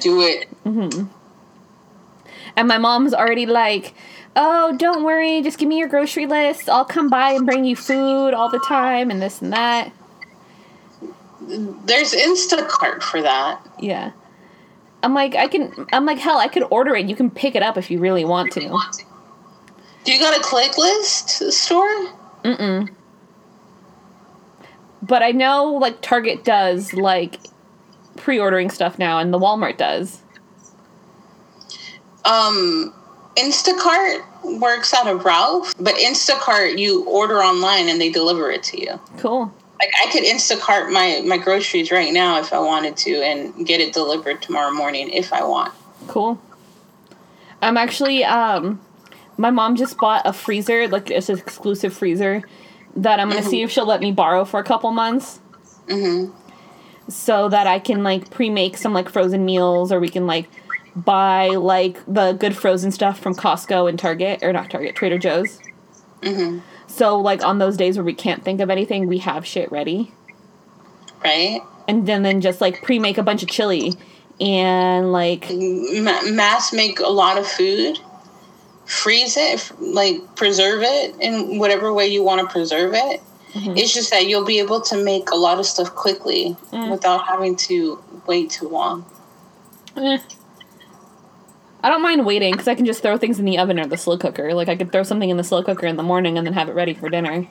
Do 0.00 0.20
it. 0.22 0.48
Mhm. 0.64 1.08
And 2.56 2.66
my 2.66 2.78
mom's 2.78 3.14
already 3.14 3.46
like, 3.46 3.94
oh, 4.34 4.76
don't 4.76 5.04
worry, 5.04 5.40
just 5.42 5.58
give 5.58 5.68
me 5.68 5.78
your 5.78 5.88
grocery 5.88 6.26
list. 6.26 6.68
I'll 6.68 6.84
come 6.84 7.08
by 7.08 7.32
and 7.32 7.46
bring 7.46 7.64
you 7.64 7.76
food 7.76 8.34
all 8.34 8.48
the 8.48 8.58
time 8.58 9.10
and 9.10 9.22
this 9.22 9.40
and 9.40 9.52
that. 9.52 9.92
There's 11.40 12.12
Instacart 12.12 13.02
for 13.02 13.22
that. 13.22 13.60
Yeah. 13.78 14.10
I'm 15.02 15.14
like, 15.14 15.34
I 15.34 15.46
can, 15.46 15.86
I'm 15.92 16.06
like, 16.06 16.18
hell, 16.18 16.38
I 16.38 16.48
could 16.48 16.64
order 16.70 16.94
it. 16.96 17.06
You 17.06 17.14
can 17.14 17.30
pick 17.30 17.54
it 17.54 17.62
up 17.62 17.76
if 17.76 17.90
you 17.90 17.98
really 17.98 18.24
want 18.24 18.52
to. 18.52 18.60
Do 20.04 20.12
you 20.12 20.18
got 20.18 20.36
a 20.36 20.40
click 20.40 20.76
list 20.76 21.28
store? 21.52 21.86
Mm-mm. 22.44 22.88
But 25.02 25.22
I 25.22 25.30
know, 25.30 25.72
like, 25.74 26.00
Target 26.00 26.44
does, 26.44 26.92
like, 26.92 27.38
pre 28.16 28.38
ordering 28.38 28.70
stuff 28.70 28.98
now, 28.98 29.18
and 29.18 29.32
the 29.32 29.38
Walmart 29.38 29.76
does. 29.76 30.20
Um, 32.24 32.92
Instacart 33.36 34.24
works 34.60 34.92
out 34.92 35.06
of 35.06 35.24
Ralph, 35.24 35.74
but 35.78 35.94
Instacart 35.94 36.78
you 36.78 37.04
order 37.04 37.38
online 37.38 37.88
and 37.88 38.00
they 38.00 38.10
deliver 38.10 38.50
it 38.50 38.62
to 38.64 38.80
you. 38.80 39.00
Cool. 39.18 39.52
Like 39.80 39.90
I 40.04 40.10
could 40.10 40.24
Instacart 40.24 40.92
my 40.92 41.22
my 41.26 41.38
groceries 41.38 41.90
right 41.92 42.12
now 42.12 42.38
if 42.40 42.52
I 42.52 42.58
wanted 42.58 42.96
to 42.98 43.22
and 43.22 43.66
get 43.66 43.80
it 43.80 43.92
delivered 43.92 44.42
tomorrow 44.42 44.70
morning 44.72 45.08
if 45.10 45.32
I 45.32 45.44
want. 45.44 45.72
Cool. 46.08 46.40
I'm 47.62 47.76
actually 47.76 48.24
um 48.24 48.80
my 49.36 49.50
mom 49.50 49.76
just 49.76 49.96
bought 49.98 50.22
a 50.26 50.32
freezer, 50.32 50.88
like 50.88 51.10
it's 51.10 51.28
an 51.28 51.38
exclusive 51.38 51.92
freezer 51.94 52.42
that 52.96 53.20
I'm 53.20 53.30
going 53.30 53.40
to 53.42 53.48
see 53.48 53.62
if 53.62 53.70
she'll 53.70 53.86
let 53.86 54.00
me 54.00 54.10
borrow 54.10 54.44
for 54.44 54.58
a 54.58 54.64
couple 54.64 54.90
months 54.90 55.38
Mhm. 55.86 56.32
so 57.08 57.48
that 57.48 57.68
I 57.68 57.78
can 57.78 58.02
like 58.02 58.30
pre-make 58.30 58.76
some 58.76 58.92
like 58.92 59.08
frozen 59.08 59.44
meals 59.44 59.92
or 59.92 60.00
we 60.00 60.08
can 60.08 60.26
like 60.26 60.48
buy 60.96 61.48
like 61.50 61.98
the 62.12 62.32
good 62.32 62.56
frozen 62.56 62.90
stuff 62.90 63.20
from 63.20 63.34
Costco 63.36 63.88
and 63.88 63.96
Target 63.96 64.42
or 64.42 64.52
not 64.52 64.70
Target, 64.70 64.96
Trader 64.96 65.18
Joe's. 65.18 65.60
Mhm. 66.22 66.62
So 66.98 67.18
like 67.20 67.44
on 67.44 67.58
those 67.58 67.76
days 67.76 67.96
where 67.96 68.04
we 68.04 68.14
can't 68.14 68.44
think 68.44 68.60
of 68.60 68.70
anything, 68.70 69.06
we 69.06 69.18
have 69.18 69.46
shit 69.46 69.70
ready. 69.70 70.12
Right? 71.24 71.60
And 71.86 72.06
then 72.06 72.22
then 72.22 72.40
just 72.40 72.60
like 72.60 72.82
pre-make 72.82 73.18
a 73.18 73.22
bunch 73.22 73.42
of 73.42 73.48
chili 73.48 73.94
and 74.40 75.12
like 75.12 75.48
Ma- 75.50 76.22
mass 76.30 76.72
make 76.72 77.00
a 77.00 77.08
lot 77.08 77.38
of 77.38 77.46
food. 77.46 77.98
Freeze 78.84 79.36
it, 79.36 79.70
like 79.78 80.34
preserve 80.34 80.82
it 80.82 81.14
in 81.20 81.58
whatever 81.58 81.92
way 81.92 82.06
you 82.06 82.22
want 82.22 82.40
to 82.40 82.52
preserve 82.52 82.94
it. 82.94 83.20
It's 83.54 83.92
just 83.92 84.10
that 84.10 84.26
you'll 84.26 84.44
be 84.44 84.58
able 84.60 84.80
to 84.82 85.02
make 85.02 85.30
a 85.30 85.34
lot 85.34 85.58
of 85.58 85.66
stuff 85.66 85.94
quickly 85.94 86.56
without 86.90 87.26
having 87.26 87.56
to 87.56 88.02
wait 88.26 88.50
too 88.50 88.68
long. 88.68 89.04
Eh. 89.96 90.18
I 91.88 91.90
don't 91.90 92.02
mind 92.02 92.26
waiting 92.26 92.52
because 92.52 92.68
I 92.68 92.74
can 92.74 92.84
just 92.84 93.00
throw 93.00 93.16
things 93.16 93.38
in 93.38 93.46
the 93.46 93.56
oven 93.56 93.80
or 93.80 93.86
the 93.86 93.96
slow 93.96 94.18
cooker. 94.18 94.52
Like 94.52 94.68
I 94.68 94.76
could 94.76 94.92
throw 94.92 95.04
something 95.04 95.30
in 95.30 95.38
the 95.38 95.42
slow 95.42 95.62
cooker 95.62 95.86
in 95.86 95.96
the 95.96 96.02
morning 96.02 96.36
and 96.36 96.46
then 96.46 96.52
have 96.52 96.68
it 96.68 96.74
ready 96.74 96.92
for 96.92 97.08
dinner. 97.08 97.48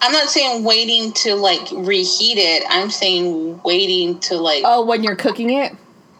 I'm 0.00 0.12
not 0.12 0.30
saying 0.30 0.64
waiting 0.64 1.12
to 1.12 1.34
like 1.34 1.68
reheat 1.72 2.38
it. 2.38 2.62
I'm 2.70 2.88
saying 2.88 3.60
waiting 3.62 4.18
to 4.20 4.38
like 4.38 4.62
Oh, 4.64 4.86
when 4.86 5.04
you're 5.04 5.16
cooking 5.16 5.50
it? 5.50 5.74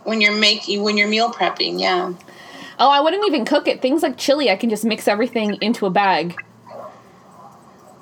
when 0.05 0.21
you're 0.21 0.37
making 0.39 0.83
when 0.83 0.99
you're 0.99 1.09
meal 1.09 1.33
prepping. 1.33 1.81
Yeah. 1.81 2.13
Oh, 2.79 2.91
I 2.91 3.01
wouldn't 3.01 3.27
even 3.27 3.47
cook 3.47 3.67
it. 3.67 3.81
Things 3.81 4.03
like 4.03 4.19
chili, 4.19 4.51
I 4.51 4.57
can 4.57 4.69
just 4.69 4.85
mix 4.85 5.09
everything 5.09 5.55
into 5.63 5.87
a 5.87 5.91
bag. 5.91 6.37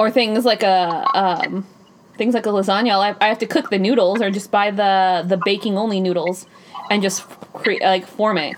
Or 0.00 0.11
things 0.11 0.44
like 0.44 0.64
a 0.64 1.08
um, 1.14 1.68
things 2.18 2.34
like 2.34 2.46
a 2.46 2.49
lasagna. 2.49 2.99
I, 2.99 3.14
I 3.25 3.28
have 3.28 3.38
to 3.38 3.46
cook 3.46 3.70
the 3.70 3.78
noodles 3.78 4.20
or 4.20 4.32
just 4.32 4.50
buy 4.50 4.73
the 4.73 5.25
the 5.25 5.37
baking 5.37 5.78
only 5.78 6.00
noodles 6.00 6.46
and 6.91 7.03
just 7.03 7.29
create 7.53 7.83
like 7.83 8.07
form 8.07 8.38
it. 8.38 8.57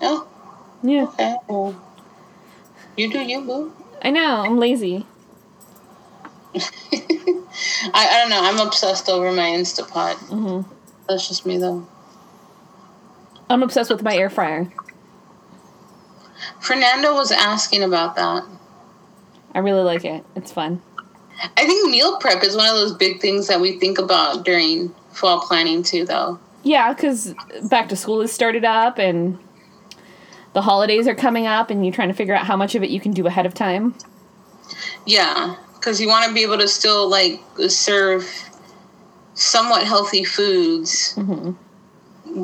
Oh, 0.00 0.26
Yeah, 0.82 1.04
okay. 1.04 1.36
Well, 1.48 1.74
you 2.96 3.10
do 3.10 3.20
you, 3.20 3.40
boo. 3.40 3.72
I 4.02 4.10
know. 4.10 4.42
I'm 4.42 4.58
lazy. 4.58 5.06
I, 6.54 6.60
I 7.94 8.18
don't 8.20 8.30
know. 8.30 8.40
I'm 8.42 8.66
obsessed 8.66 9.08
over 9.08 9.32
my 9.32 9.48
Instapot. 9.48 10.14
Mm-hmm. 10.28 10.70
That's 11.08 11.28
just 11.28 11.46
me 11.46 11.58
though. 11.58 11.86
I'm 13.50 13.62
obsessed 13.62 13.90
with 13.90 14.02
my 14.02 14.16
air 14.16 14.30
fryer. 14.30 14.70
Fernando 16.60 17.14
was 17.14 17.30
asking 17.30 17.82
about 17.82 18.16
that. 18.16 18.44
I 19.54 19.58
really 19.58 19.82
like 19.82 20.04
it. 20.04 20.24
It's 20.34 20.50
fun. 20.50 20.82
I 21.56 21.66
think 21.66 21.90
meal 21.90 22.18
prep 22.18 22.42
is 22.42 22.56
one 22.56 22.66
of 22.66 22.74
those 22.74 22.94
big 22.94 23.20
things 23.20 23.48
that 23.48 23.60
we 23.60 23.78
think 23.78 23.98
about 23.98 24.44
during 24.44 24.94
fall 25.14 25.40
planning 25.40 25.82
too, 25.82 26.04
though. 26.04 26.38
Yeah, 26.62 26.92
because 26.92 27.34
back 27.64 27.88
to 27.90 27.96
school 27.96 28.20
has 28.20 28.32
started 28.32 28.64
up 28.64 28.98
and 28.98 29.38
the 30.54 30.62
holidays 30.62 31.08
are 31.08 31.14
coming 31.14 31.46
up, 31.46 31.68
and 31.70 31.84
you're 31.84 31.94
trying 31.94 32.08
to 32.08 32.14
figure 32.14 32.34
out 32.34 32.46
how 32.46 32.56
much 32.56 32.74
of 32.74 32.82
it 32.82 32.90
you 32.90 33.00
can 33.00 33.12
do 33.12 33.26
ahead 33.26 33.44
of 33.44 33.54
time. 33.54 33.94
Yeah, 35.04 35.56
because 35.74 36.00
you 36.00 36.08
want 36.08 36.26
to 36.28 36.32
be 36.34 36.42
able 36.42 36.58
to 36.58 36.68
still 36.68 37.08
like 37.08 37.40
serve 37.68 38.30
somewhat 39.34 39.84
healthy 39.84 40.22
foods 40.24 41.14
Mm-hmm. 41.16 41.50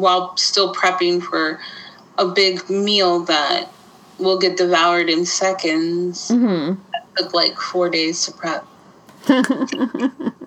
while 0.00 0.36
still 0.36 0.74
prepping 0.74 1.22
for 1.22 1.60
a 2.18 2.26
big 2.26 2.68
meal 2.68 3.20
that 3.20 3.70
will 4.18 4.38
get 4.38 4.56
devoured 4.56 5.08
in 5.08 5.24
seconds. 5.24 6.30
Mm-hmm. 6.30 6.82
Took 7.16 7.32
like 7.32 7.56
four 7.56 7.88
days 7.88 8.26
to 8.26 8.32
prep. 8.32 8.66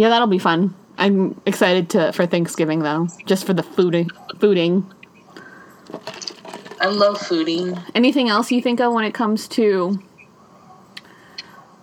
Yeah, 0.00 0.08
that'll 0.08 0.28
be 0.28 0.38
fun. 0.38 0.74
I'm 0.96 1.38
excited 1.44 1.90
to 1.90 2.10
for 2.14 2.24
Thanksgiving 2.24 2.78
though, 2.78 3.08
just 3.26 3.44
for 3.44 3.52
the 3.52 3.62
fooding. 3.62 4.10
Fooding. 4.36 4.90
I 6.80 6.86
love 6.86 7.18
fooding. 7.18 7.78
Anything 7.94 8.30
else 8.30 8.50
you 8.50 8.62
think 8.62 8.80
of 8.80 8.94
when 8.94 9.04
it 9.04 9.12
comes 9.12 9.46
to 9.48 10.00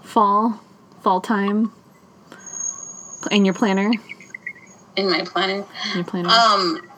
fall, 0.01 0.59
fall 1.01 1.21
time, 1.21 1.71
in 3.29 3.45
your 3.45 3.53
planner? 3.53 3.91
in 4.95 5.12
my 5.12 5.21
planner. 5.24 5.63
In 5.91 5.95
your 5.97 6.03
planner. 6.03 6.29
Um, 6.29 6.89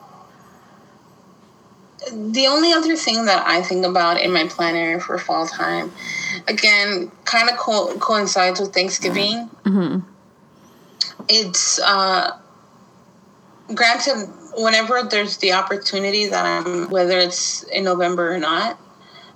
the 2.32 2.46
only 2.46 2.72
other 2.72 2.96
thing 2.96 3.26
that 3.26 3.46
I 3.46 3.60
think 3.60 3.84
about 3.84 4.18
in 4.18 4.32
my 4.32 4.46
planner 4.46 4.98
for 5.00 5.18
fall 5.18 5.46
time, 5.46 5.92
again, 6.48 7.12
kind 7.26 7.50
of 7.50 7.58
co- 7.58 7.98
coincides 7.98 8.58
with 8.58 8.72
Thanksgiving. 8.72 9.50
mm-hmm. 9.66 10.09
It's 11.32 11.78
uh, 11.78 12.36
granted 13.72 14.28
whenever 14.56 15.04
there's 15.04 15.36
the 15.36 15.52
opportunity 15.52 16.26
that 16.26 16.44
I'm, 16.44 16.90
whether 16.90 17.18
it's 17.18 17.62
in 17.62 17.84
November 17.84 18.34
or 18.34 18.38
not, 18.38 18.78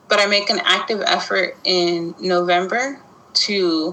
but 0.08 0.18
I 0.18 0.26
make 0.26 0.50
an 0.50 0.60
active 0.64 1.00
effort 1.06 1.56
in 1.62 2.16
November 2.20 3.00
to 3.34 3.92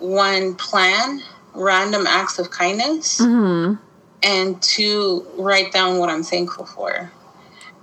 one 0.00 0.56
plan 0.56 1.22
random 1.54 2.06
acts 2.08 2.38
of 2.40 2.50
kindness 2.50 3.20
Mm-hmm. 3.20 3.74
and 4.22 4.60
to 4.62 5.24
write 5.36 5.72
down 5.72 5.98
what 5.98 6.08
I'm 6.10 6.24
thankful 6.24 6.66
for. 6.66 7.12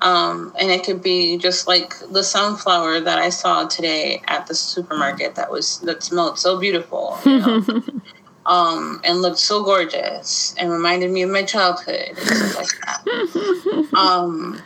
Um, 0.01 0.53
and 0.59 0.69
it 0.69 0.83
could 0.83 1.01
be 1.01 1.37
just 1.37 1.65
like 1.65 1.93
the 2.11 2.23
sunflower 2.23 2.99
that 3.01 3.17
I 3.17 3.29
saw 3.29 3.65
today 3.65 4.21
at 4.27 4.45
the 4.47 4.53
supermarket 4.53 5.35
that 5.35 5.49
was 5.49 5.79
that 5.79 6.03
smelled 6.03 6.37
so 6.37 6.59
beautiful, 6.59 7.17
you 7.25 7.39
know, 7.39 7.65
um, 8.45 9.01
and 9.03 9.21
looked 9.21 9.39
so 9.39 9.63
gorgeous 9.63 10.53
and 10.57 10.69
reminded 10.71 11.09
me 11.11 11.21
of 11.23 11.29
my 11.29 11.43
childhood 11.43 12.09
and 12.09 12.17
stuff 12.17 12.55
like 12.57 12.67
that. 12.85 13.01
Um, 13.95 14.61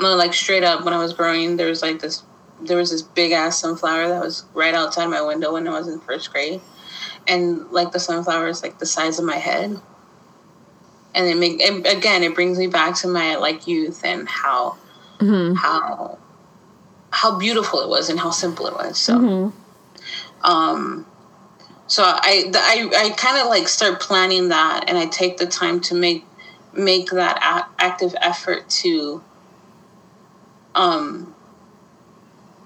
no, 0.00 0.14
like 0.16 0.32
straight 0.32 0.64
up 0.64 0.84
when 0.84 0.94
I 0.94 0.98
was 0.98 1.12
growing, 1.12 1.56
there 1.56 1.68
was 1.68 1.82
like 1.82 2.00
this 2.00 2.22
there 2.60 2.76
was 2.78 2.90
this 2.90 3.02
big 3.02 3.32
ass 3.32 3.60
sunflower 3.60 4.08
that 4.08 4.22
was 4.22 4.44
right 4.54 4.74
outside 4.74 5.06
my 5.06 5.20
window 5.20 5.52
when 5.52 5.66
I 5.68 5.72
was 5.78 5.88
in 5.88 6.00
first 6.00 6.32
grade. 6.32 6.60
And 7.26 7.70
like 7.70 7.92
the 7.92 7.98
sunflower 8.00 8.48
is 8.48 8.62
like 8.62 8.78
the 8.78 8.86
size 8.86 9.18
of 9.18 9.24
my 9.24 9.36
head 9.36 9.78
and 11.14 11.26
it 11.26 11.36
make 11.36 11.60
it, 11.60 11.86
again 11.86 12.22
it 12.22 12.34
brings 12.34 12.58
me 12.58 12.66
back 12.68 12.94
to 12.96 13.08
my 13.08 13.36
like 13.36 13.66
youth 13.66 14.04
and 14.04 14.28
how 14.28 14.76
Mm-hmm. 15.18 15.54
how 15.54 16.18
how 17.10 17.38
beautiful 17.38 17.80
it 17.80 17.88
was 17.88 18.08
and 18.08 18.18
how 18.18 18.30
simple 18.30 18.66
it 18.66 18.72
was 18.74 18.98
so 18.98 19.18
Mm-hmm. 19.18 20.50
um 20.50 21.06
so 21.92 22.02
i 22.06 22.48
the, 22.50 22.58
i 22.58 23.04
i 23.04 23.10
kind 23.10 23.38
of 23.38 23.48
like 23.48 23.68
start 23.68 24.00
planning 24.00 24.48
that 24.48 24.84
and 24.88 24.96
i 24.96 25.04
take 25.04 25.36
the 25.36 25.44
time 25.44 25.78
to 25.78 25.94
make 25.94 26.24
make 26.72 27.10
that 27.10 27.36
a- 27.36 27.82
active 27.84 28.14
effort 28.22 28.66
to 28.70 29.22
um 30.74 31.34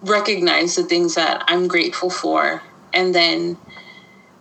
recognize 0.02 0.76
the 0.76 0.84
things 0.84 1.16
that 1.16 1.42
i'm 1.48 1.66
grateful 1.66 2.08
for 2.08 2.62
and 2.92 3.12
then 3.12 3.56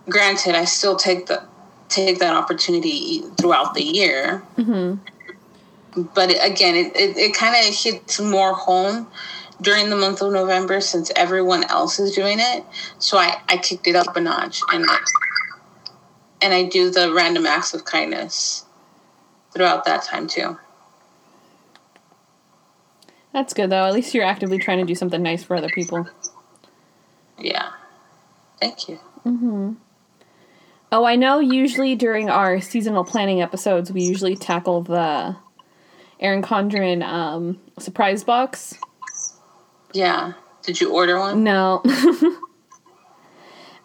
granted 0.08 0.54
i 0.54 0.66
still 0.66 0.96
take 0.96 1.26
the 1.26 1.42
take 1.90 2.20
that 2.20 2.36
opportunity 2.36 3.22
throughout 3.38 3.74
the 3.74 3.84
year 3.84 4.44
Mm-hmm. 4.56 6.04
but 6.14 6.30
again 6.46 6.76
it, 6.76 6.96
it, 6.96 7.18
it 7.18 7.34
kind 7.34 7.56
of 7.68 7.74
hits 7.74 8.20
more 8.20 8.54
home 8.54 9.08
during 9.62 9.90
the 9.90 9.96
month 9.96 10.22
of 10.22 10.32
november 10.34 10.82
since 10.82 11.12
everyone 11.16 11.64
else 11.66 12.00
is 12.00 12.14
doing 12.16 12.38
it 12.40 12.66
so 13.00 13.18
i, 13.18 13.42
I 13.48 13.58
kicked 13.58 13.88
it 13.88 13.96
up 13.96 14.16
a 14.16 14.22
notch 14.22 14.60
and 14.72 14.86
I, 14.88 14.98
and 16.42 16.54
i 16.54 16.64
do 16.64 16.90
the 16.90 17.14
random 17.14 17.46
acts 17.46 17.74
of 17.74 17.86
kindness 17.86 18.66
throughout 19.54 19.86
that 19.86 20.04
time 20.04 20.28
too 20.28 20.58
That's 23.34 23.54
good 23.54 23.70
though. 23.70 23.84
At 23.86 23.94
least 23.94 24.14
you're 24.14 24.24
actively 24.24 24.58
trying 24.60 24.78
to 24.80 24.86
do 24.86 24.96
something 24.96 25.22
nice 25.22 25.44
for 25.44 25.58
other 25.58 25.68
people. 25.76 26.08
yeah 27.38 27.72
thank 28.62 28.88
you 28.88 29.00
Mm-hmm. 29.26 29.74
Oh, 30.92 31.04
I 31.04 31.16
know. 31.16 31.40
Usually 31.40 31.96
during 31.96 32.30
our 32.30 32.62
seasonal 32.62 33.04
planning 33.04 33.42
episodes, 33.42 33.92
we 33.92 34.04
usually 34.04 34.36
tackle 34.36 34.84
the 34.84 35.36
Erin 36.20 36.44
Condren 36.44 37.04
um, 37.04 37.60
surprise 37.80 38.24
box. 38.24 38.76
Yeah 39.96 40.34
did 40.62 40.80
you 40.82 40.94
order 40.94 41.20
one 41.20 41.44
No. 41.44 41.82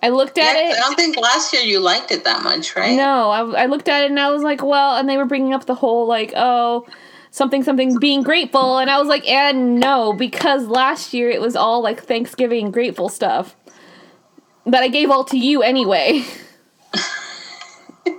I 0.03 0.09
looked 0.09 0.38
yeah, 0.38 0.53
it. 0.57 0.75
i 0.77 0.79
don't 0.81 0.94
think 0.96 1.16
last 1.18 1.53
year 1.53 1.61
you 1.62 1.79
liked 1.79 2.11
it 2.11 2.25
that 2.25 2.42
much 2.42 2.75
right 2.75 2.96
No, 2.96 3.31
I, 3.31 3.64
I 3.64 3.66
looked 3.66 3.87
at 3.88 4.05
it 4.05 4.11
and 4.11 4.18
I 4.18 4.31
was 4.31 4.42
like, 4.42 4.62
well, 4.62 4.96
and 4.96 5.07
they 5.09 5.16
were 5.18 5.27
bringing 5.27 5.53
up 5.53 5.66
the 5.66 5.75
whole 5.75 6.07
like, 6.07 6.33
oh, 6.37 6.87
something, 7.31 7.62
something, 7.62 7.99
being 7.99 8.23
grateful, 8.23 8.79
and 8.79 8.88
I 8.90 8.99
was 8.99 9.09
like, 9.09 9.29
and 9.29 9.79
no, 9.79 10.14
because 10.14 10.66
last 10.66 11.12
year 11.12 11.29
it 11.31 11.40
was 11.40 11.55
all 11.55 11.83
like 11.83 12.03
Thanksgiving 12.03 12.70
grateful 12.70 13.09
stuff 13.11 13.55
that 14.64 14.83
I 14.83 14.88
gave 14.88 15.11
all 15.11 15.25
to 15.25 15.37
you 15.38 15.62
anyway. 15.62 16.23
so 16.94 17.03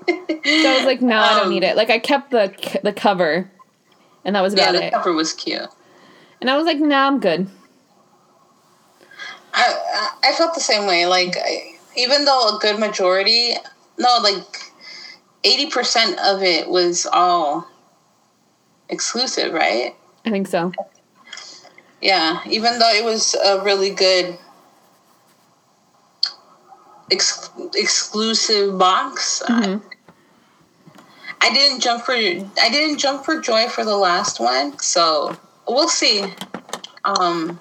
I 0.05 0.75
was 0.77 0.85
like, 0.85 1.01
no, 1.01 1.17
I 1.17 1.33
don't 1.35 1.45
Um, 1.47 1.49
need 1.49 1.63
it. 1.63 1.75
Like 1.75 1.89
I 1.89 1.97
kept 1.99 2.29
the 2.31 2.53
the 2.83 2.93
cover, 2.93 3.49
and 4.23 4.35
that 4.35 4.41
was 4.41 4.53
about 4.53 4.75
it. 4.75 4.81
yeah 4.81 4.81
the 4.81 4.87
it. 4.87 4.93
cover 4.93 5.13
was 5.13 5.33
cute 5.33 5.67
And 6.41 6.49
I 6.49 6.57
was 6.57 6.65
like, 6.67 6.77
nah, 6.79 7.07
I'm 7.07 7.19
good. 7.19 7.47
I, 9.53 10.09
I 10.23 10.29
I 10.29 10.33
felt 10.33 10.53
the 10.55 10.61
same 10.61 10.87
way. 10.87 11.05
Like, 11.05 11.35
I, 11.37 11.75
even 11.97 12.25
though 12.25 12.55
a 12.55 12.59
good 12.59 12.79
majority, 12.79 13.53
no, 13.97 14.17
like 14.21 14.71
eighty 15.43 15.69
percent 15.69 16.19
of 16.19 16.41
it 16.41 16.69
was 16.69 17.05
all 17.11 17.67
exclusive, 18.89 19.53
right? 19.53 19.95
I 20.25 20.29
think 20.29 20.47
so. 20.47 20.71
Yeah, 22.01 22.41
even 22.49 22.79
though 22.79 22.89
it 22.89 23.03
was 23.03 23.35
a 23.35 23.63
really 23.63 23.91
good 23.91 24.37
ex- 27.11 27.49
exclusive 27.75 28.77
box, 28.77 29.41
Mhm. 29.47 29.81
I 31.41 31.53
didn't 31.53 31.79
jump 31.81 32.03
for 32.05 32.13
I 32.13 32.69
didn't 32.69 32.97
jump 32.97 33.25
for 33.25 33.39
joy 33.39 33.67
for 33.67 33.83
the 33.83 33.97
last 33.97 34.39
one, 34.39 34.79
so 34.79 35.35
we'll 35.67 35.89
see. 35.89 36.33
Um, 37.03 37.59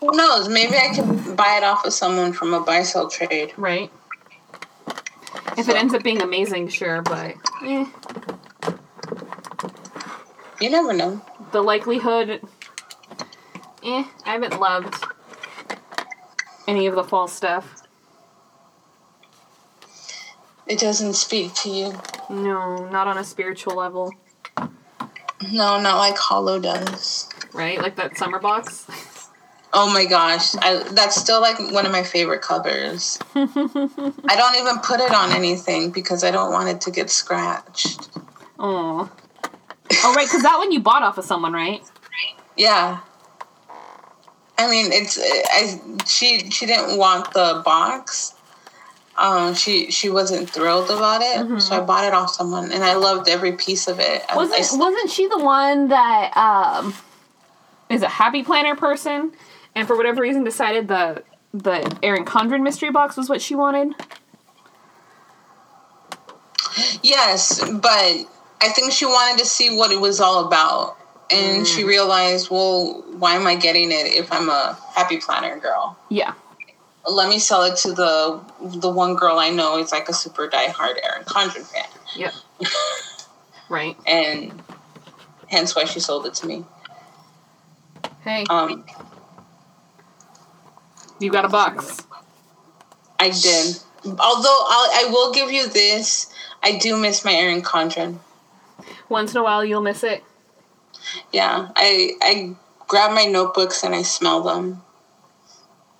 who 0.00 0.10
knows? 0.16 0.48
Maybe 0.48 0.76
I 0.76 0.92
can 0.94 1.36
buy 1.36 1.56
it 1.58 1.64
off 1.64 1.84
of 1.84 1.92
someone 1.92 2.32
from 2.32 2.52
a 2.54 2.60
buy 2.60 2.82
sell 2.82 3.08
trade. 3.08 3.52
Right. 3.56 3.90
If 5.58 5.68
it 5.68 5.76
ends 5.76 5.92
up 5.94 6.02
being 6.02 6.22
amazing, 6.22 6.68
sure, 6.68 7.02
but 7.02 7.34
eh, 7.64 7.84
You 10.60 10.70
never 10.70 10.92
know. 10.92 11.20
the 11.52 11.62
likelihood. 11.62 12.40
Eh, 13.82 14.04
I 14.26 14.32
haven't 14.32 14.58
loved 14.60 14.94
any 16.68 16.86
of 16.86 16.94
the 16.94 17.04
fall 17.04 17.28
stuff. 17.28 17.82
It 20.66 20.78
doesn't 20.78 21.14
speak 21.14 21.54
to 21.56 21.70
you. 21.70 22.00
No, 22.28 22.88
not 22.90 23.08
on 23.08 23.18
a 23.18 23.24
spiritual 23.24 23.74
level, 23.74 24.12
No, 25.50 25.80
not 25.80 25.96
like 25.98 26.16
Hollow 26.16 26.60
does. 26.60 27.28
right? 27.52 27.80
Like 27.82 27.96
that 27.96 28.16
summer 28.16 28.38
box. 28.38 28.86
Oh 29.72 29.92
my 29.92 30.04
gosh, 30.04 30.56
I, 30.56 30.82
that's 30.90 31.14
still 31.14 31.40
like 31.40 31.58
one 31.72 31.86
of 31.86 31.92
my 31.92 32.02
favorite 32.02 32.42
covers. 32.42 33.18
I 33.36 34.34
don't 34.36 34.56
even 34.56 34.78
put 34.80 34.98
it 35.00 35.12
on 35.12 35.30
anything 35.30 35.90
because 35.92 36.24
I 36.24 36.32
don't 36.32 36.50
want 36.52 36.68
it 36.68 36.80
to 36.82 36.90
get 36.90 37.08
scratched. 37.10 38.08
Oh. 38.58 39.08
Oh, 40.02 40.14
right, 40.14 40.26
because 40.26 40.42
that 40.42 40.56
one 40.58 40.72
you 40.72 40.80
bought 40.80 41.02
off 41.02 41.18
of 41.18 41.24
someone, 41.24 41.52
right? 41.52 41.82
Yeah. 42.56 43.00
I 44.58 44.68
mean, 44.70 44.92
it's 44.92 45.18
I 45.18 45.80
she 46.04 46.50
she 46.50 46.66
didn't 46.66 46.98
want 46.98 47.32
the 47.32 47.62
box. 47.64 48.34
um, 49.16 49.54
she 49.54 49.90
she 49.90 50.10
wasn't 50.10 50.50
thrilled 50.50 50.90
about 50.90 51.20
it, 51.22 51.60
so 51.62 51.76
I 51.76 51.80
bought 51.80 52.04
it 52.04 52.12
off 52.12 52.30
someone, 52.34 52.70
and 52.72 52.82
I 52.84 52.94
loved 52.94 53.28
every 53.28 53.52
piece 53.52 53.86
of 53.88 54.00
it. 54.00 54.22
I- 54.28 54.34
I 54.34 54.36
Wasn't 54.36 54.60
s- 54.60 54.76
wasn't 54.76 55.10
she 55.10 55.28
the 55.28 55.38
one 55.38 55.88
that 55.88 56.36
um 56.36 56.92
is 57.88 58.02
a 58.02 58.08
happy 58.08 58.42
planner 58.42 58.76
person 58.76 59.32
and 59.74 59.86
for 59.86 59.96
whatever 59.96 60.22
reason 60.22 60.44
decided 60.44 60.88
the 60.88 61.22
the 61.52 61.96
Erin 62.02 62.24
Condren 62.24 62.62
mystery 62.62 62.90
box 62.90 63.16
was 63.16 63.28
what 63.28 63.40
she 63.42 63.54
wanted? 63.54 63.94
yes, 67.02 67.60
but 67.70 68.26
I 68.62 68.68
think 68.68 68.92
she 68.92 69.04
wanted 69.04 69.40
to 69.40 69.46
see 69.46 69.74
what 69.76 69.90
it 69.90 70.00
was 70.00 70.20
all 70.20 70.46
about, 70.46 70.96
and 71.30 71.66
she 71.66 71.84
realized, 71.84 72.50
well, 72.50 73.02
why 73.18 73.34
am 73.34 73.46
I 73.46 73.56
getting 73.56 73.90
it 73.90 74.06
if 74.06 74.32
I'm 74.32 74.48
a 74.48 74.78
happy 74.94 75.18
planner 75.18 75.58
girl? 75.58 75.98
Yeah. 76.08 76.34
Let 77.08 77.28
me 77.28 77.38
sell 77.38 77.64
it 77.64 77.76
to 77.78 77.92
the 77.92 78.40
the 78.60 78.90
one 78.90 79.14
girl 79.14 79.38
I 79.38 79.50
know 79.50 79.78
is 79.78 79.90
like 79.90 80.08
a 80.08 80.12
super 80.12 80.48
diehard 80.48 80.96
Erin 81.02 81.24
Condren 81.24 81.64
fan, 81.66 81.86
Yep. 82.14 82.34
right. 83.68 83.96
and 84.06 84.62
hence 85.48 85.74
why 85.74 85.84
she 85.84 85.98
sold 85.98 86.26
it 86.26 86.34
to 86.34 86.46
me. 86.46 86.64
Hey, 88.22 88.44
Um, 88.50 88.84
you 91.20 91.30
got 91.30 91.44
a 91.44 91.48
box. 91.48 92.06
I 93.18 93.30
did. 93.30 93.76
Although 94.04 94.18
I'll, 94.68 94.90
I 94.92 95.08
will 95.10 95.32
give 95.32 95.52
you 95.52 95.68
this, 95.68 96.32
I 96.62 96.78
do 96.78 96.96
miss 96.96 97.24
my 97.24 97.34
Erin 97.34 97.62
Condren. 97.62 98.18
Once 99.08 99.32
in 99.34 99.40
a 99.40 99.42
while 99.42 99.64
you'll 99.64 99.82
miss 99.82 100.02
it. 100.02 100.24
Yeah, 101.32 101.68
I 101.76 102.12
I 102.22 102.56
grab 102.88 103.12
my 103.12 103.26
notebooks 103.26 103.84
and 103.84 103.94
I 103.94 104.02
smell 104.02 104.42
them, 104.42 104.82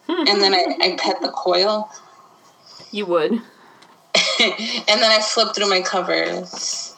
and 0.09 0.41
then 0.41 0.55
I, 0.55 0.77
I 0.81 0.97
pet 0.99 1.21
the 1.21 1.31
coil, 1.31 1.91
You 2.91 3.07
would. 3.07 3.33
and 3.33 3.43
then 4.89 5.11
I 5.11 5.21
flip 5.23 5.55
through 5.55 5.69
my 5.69 5.83
covers. 5.83 6.97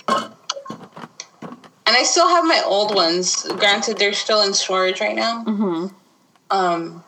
And 1.85 1.97
I 1.97 2.05
still 2.05 2.29
have 2.29 2.45
my 2.45 2.63
old 2.65 2.95
ones. 2.95 3.45
Granted, 3.59 3.99
they're 3.99 4.13
still 4.13 4.43
in 4.43 4.55
storage 4.55 5.01
right 5.01 5.17
now. 5.17 5.45
Mm-hmm. 5.45 5.87
Um, 6.51 7.05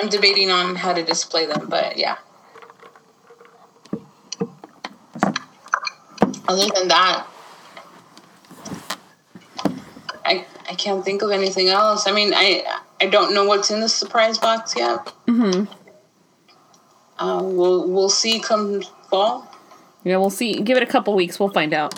I'm 0.00 0.08
debating 0.08 0.50
on 0.50 0.76
how 0.76 0.92
to 0.92 1.02
display 1.02 1.46
them, 1.46 1.68
but 1.68 1.98
yeah. 1.98 2.16
Other 6.48 6.66
than 6.74 6.88
that, 6.88 7.26
I 10.24 10.44
I 10.68 10.74
can't 10.74 11.04
think 11.04 11.22
of 11.22 11.30
anything 11.30 11.68
else. 11.68 12.06
I 12.06 12.12
mean, 12.12 12.32
I 12.34 12.64
I 13.00 13.06
don't 13.06 13.34
know 13.34 13.44
what's 13.44 13.70
in 13.70 13.80
the 13.80 13.88
surprise 13.88 14.38
box 14.38 14.74
yet. 14.76 15.12
Mm-hmm. 15.26 15.72
Uh, 17.18 17.42
we'll 17.42 17.88
we'll 17.88 18.08
see 18.08 18.40
come 18.40 18.82
fall, 19.10 19.46
Yeah, 20.04 20.16
we'll 20.16 20.30
see. 20.30 20.60
Give 20.60 20.76
it 20.76 20.82
a 20.82 20.86
couple 20.86 21.14
weeks. 21.14 21.38
We'll 21.38 21.50
find 21.52 21.74
out. 21.74 21.94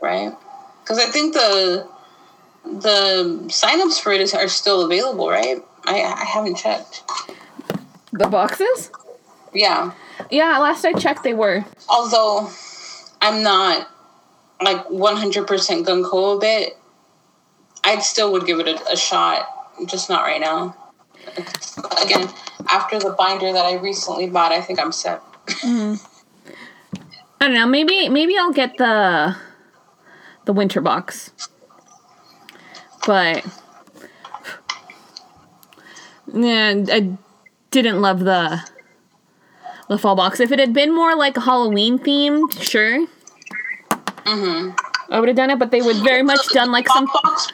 right? 0.00 0.32
Because 0.82 0.98
I 0.98 1.06
think 1.06 1.34
the 1.34 1.88
the 2.64 3.46
signups 3.48 4.00
for 4.00 4.12
it 4.12 4.20
is, 4.20 4.34
are 4.34 4.48
still 4.48 4.84
available, 4.84 5.28
right? 5.30 5.58
I 5.88 6.02
I 6.02 6.24
haven't 6.24 6.56
checked. 6.56 7.02
The 8.12 8.26
boxes? 8.28 8.90
Yeah. 9.54 9.92
Yeah, 10.30 10.58
last 10.58 10.84
I 10.84 10.92
checked, 10.92 11.22
they 11.22 11.34
were. 11.34 11.64
although 11.88 12.50
I'm 13.22 13.42
not 13.42 13.88
like 14.60 14.86
100% 14.88 15.86
gun 15.86 16.02
ho 16.02 16.36
of 16.36 16.42
it, 16.42 16.76
I 17.84 17.98
still 18.00 18.32
would 18.32 18.44
give 18.46 18.58
it 18.60 18.66
a, 18.68 18.92
a 18.92 18.96
shot, 18.96 19.48
just 19.86 20.08
not 20.10 20.22
right 20.22 20.40
now. 20.40 20.76
Again, 22.02 22.28
after 22.68 22.98
the 22.98 23.10
binder 23.16 23.52
that 23.52 23.64
I 23.64 23.74
recently 23.76 24.28
bought, 24.28 24.52
I 24.52 24.60
think 24.60 24.78
I'm 24.80 24.92
set. 24.92 25.20
Hmm. 25.48 25.94
I 27.40 27.46
don't 27.46 27.54
know. 27.54 27.66
Maybe 27.66 28.08
maybe 28.08 28.36
I'll 28.36 28.52
get 28.52 28.76
the 28.78 29.36
the 30.44 30.52
winter 30.52 30.80
box. 30.80 31.30
But 33.06 33.44
yeah, 36.32 36.84
I 36.88 37.16
didn't 37.70 38.00
love 38.00 38.20
the 38.20 38.62
the 39.88 39.98
fall 39.98 40.16
box. 40.16 40.40
If 40.40 40.52
it 40.52 40.58
had 40.58 40.72
been 40.72 40.94
more 40.94 41.16
like 41.16 41.36
Halloween 41.36 41.98
themed, 41.98 42.60
sure. 42.60 43.06
Mm-hmm. 44.24 44.70
I 45.10 45.20
would 45.20 45.28
have 45.28 45.36
done 45.36 45.50
it, 45.50 45.58
but 45.58 45.70
they 45.70 45.80
would 45.80 45.96
very 45.96 46.22
much 46.22 46.46
done 46.52 46.70
like 46.70 46.86
some 46.88 47.06
fall 47.06 47.20
box 47.22 47.52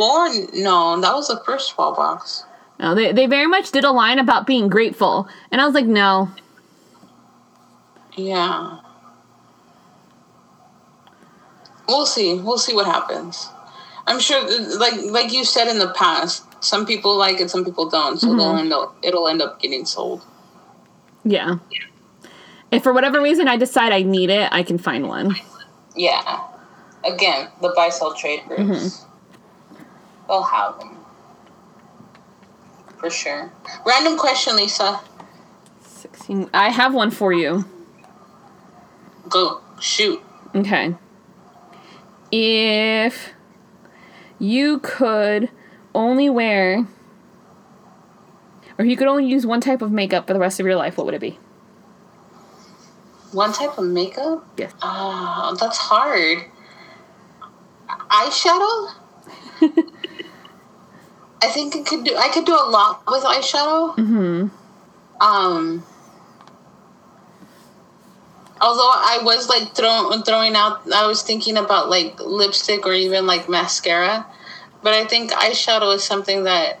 four? 0.00 0.30
No, 0.54 0.98
that 0.98 1.14
was 1.14 1.28
the 1.28 1.42
first 1.44 1.74
fall 1.74 1.94
box. 1.94 2.44
no, 2.78 2.94
they 2.94 3.12
they 3.12 3.26
very 3.26 3.46
much 3.46 3.70
did 3.70 3.84
a 3.84 3.90
line 3.90 4.18
about 4.18 4.46
being 4.46 4.68
grateful. 4.68 5.28
And 5.52 5.60
I 5.60 5.66
was 5.66 5.74
like, 5.74 5.84
no. 5.84 6.30
Yeah. 8.16 8.78
We'll 11.86 12.06
see. 12.06 12.40
We'll 12.40 12.58
see 12.58 12.74
what 12.74 12.86
happens. 12.86 13.48
I'm 14.06 14.20
sure, 14.20 14.40
like 14.78 14.94
like 15.02 15.32
you 15.32 15.44
said 15.44 15.68
in 15.68 15.78
the 15.78 15.92
past, 15.92 16.44
some 16.60 16.86
people 16.86 17.16
like 17.16 17.40
it, 17.40 17.50
some 17.50 17.64
people 17.64 17.88
don't. 17.88 18.18
So 18.18 18.28
they'll 18.28 18.50
mm-hmm. 18.50 18.58
end 18.58 18.72
up, 18.72 18.96
it'll 19.02 19.28
end 19.28 19.42
up 19.42 19.60
getting 19.60 19.84
sold. 19.84 20.24
Yeah. 21.24 21.58
If 22.70 22.82
for 22.82 22.92
whatever 22.92 23.20
reason 23.20 23.48
I 23.48 23.56
decide 23.56 23.92
I 23.92 24.02
need 24.02 24.30
it, 24.30 24.48
I 24.52 24.62
can 24.62 24.78
find 24.78 25.08
one. 25.08 25.34
Yeah. 25.96 26.46
Again, 27.04 27.48
the 27.60 27.72
buy 27.74 27.88
sell 27.88 28.14
trade 28.14 28.42
groups. 28.46 28.62
Mm-hmm. 28.62 29.84
They'll 30.28 30.42
have 30.42 30.78
them. 30.78 30.96
For 32.98 33.10
sure. 33.10 33.50
Random 33.86 34.16
question, 34.18 34.56
Lisa. 34.56 35.00
16. 35.80 36.50
I 36.52 36.68
have 36.68 36.94
one 36.94 37.10
for 37.10 37.32
you. 37.32 37.64
Go. 39.28 39.60
Shoot. 39.80 40.22
Okay. 40.54 40.94
If 42.30 43.30
you 44.38 44.78
could 44.80 45.50
only 45.94 46.30
wear, 46.30 46.86
or 48.78 48.84
you 48.84 48.96
could 48.96 49.08
only 49.08 49.26
use 49.26 49.46
one 49.46 49.60
type 49.60 49.82
of 49.82 49.90
makeup 49.90 50.26
for 50.26 50.32
the 50.32 50.38
rest 50.38 50.60
of 50.60 50.66
your 50.66 50.76
life, 50.76 50.96
what 50.96 51.06
would 51.06 51.14
it 51.14 51.20
be? 51.20 51.38
One 53.32 53.52
type 53.52 53.78
of 53.78 53.84
makeup? 53.84 54.44
Yes. 54.56 54.72
Ah, 54.82 55.54
that's 55.58 55.78
hard. 55.78 56.44
Eyeshadow? 57.88 58.92
I 61.42 61.48
think 61.48 61.76
I 61.76 61.82
could 61.82 62.04
do 62.04 62.16
I 62.16 62.28
could 62.28 62.44
do 62.44 62.54
a 62.54 62.68
lot 62.68 63.02
with 63.06 63.22
eyeshadow. 63.22 63.96
Mm-hmm. 63.96 64.48
Um 65.20 65.84
although 68.60 68.90
I 68.92 69.20
was 69.22 69.48
like 69.48 69.74
throw, 69.74 70.20
throwing 70.22 70.54
out 70.54 70.92
I 70.92 71.06
was 71.06 71.22
thinking 71.22 71.56
about 71.56 71.88
like 71.88 72.20
lipstick 72.20 72.84
or 72.86 72.92
even 72.92 73.26
like 73.26 73.48
mascara. 73.48 74.26
But 74.82 74.94
I 74.94 75.04
think 75.04 75.30
eyeshadow 75.32 75.94
is 75.94 76.04
something 76.04 76.44
that 76.44 76.80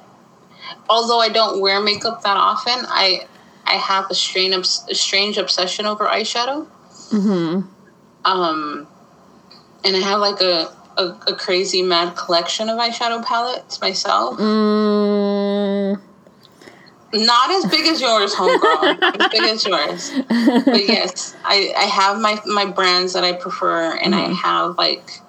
although 0.88 1.20
I 1.20 1.28
don't 1.28 1.60
wear 1.60 1.80
makeup 1.80 2.22
that 2.22 2.36
often, 2.36 2.84
I 2.88 3.26
I 3.66 3.74
have 3.74 4.10
a 4.10 4.14
strange 4.14 4.54
a 4.88 4.94
strange 4.94 5.38
obsession 5.38 5.86
over 5.86 6.06
eyeshadow. 6.06 6.66
Mm-hmm. 7.10 7.60
Um 8.24 8.86
and 9.84 9.96
I 9.96 10.00
have 10.00 10.20
like 10.20 10.40
a 10.40 10.72
a, 10.96 11.04
a 11.28 11.34
crazy 11.34 11.82
mad 11.82 12.16
collection 12.16 12.68
of 12.68 12.78
eyeshadow 12.78 13.24
palettes 13.24 13.80
myself. 13.80 14.38
Mm, 14.38 16.00
Not 17.12 17.50
as 17.50 17.64
big 17.70 17.86
as 17.86 18.00
yours, 18.00 18.34
homegirl. 18.34 18.98
As 19.20 19.28
big 19.30 19.42
as 19.42 19.66
yours. 19.66 20.12
But 20.64 20.86
yes, 20.88 21.34
I, 21.44 21.72
I 21.76 21.84
have 21.84 22.20
my 22.20 22.40
my 22.46 22.66
brands 22.66 23.12
that 23.14 23.24
I 23.24 23.32
prefer, 23.32 23.96
and 23.96 24.14
I 24.14 24.32
have 24.32 24.76
like 24.78 25.20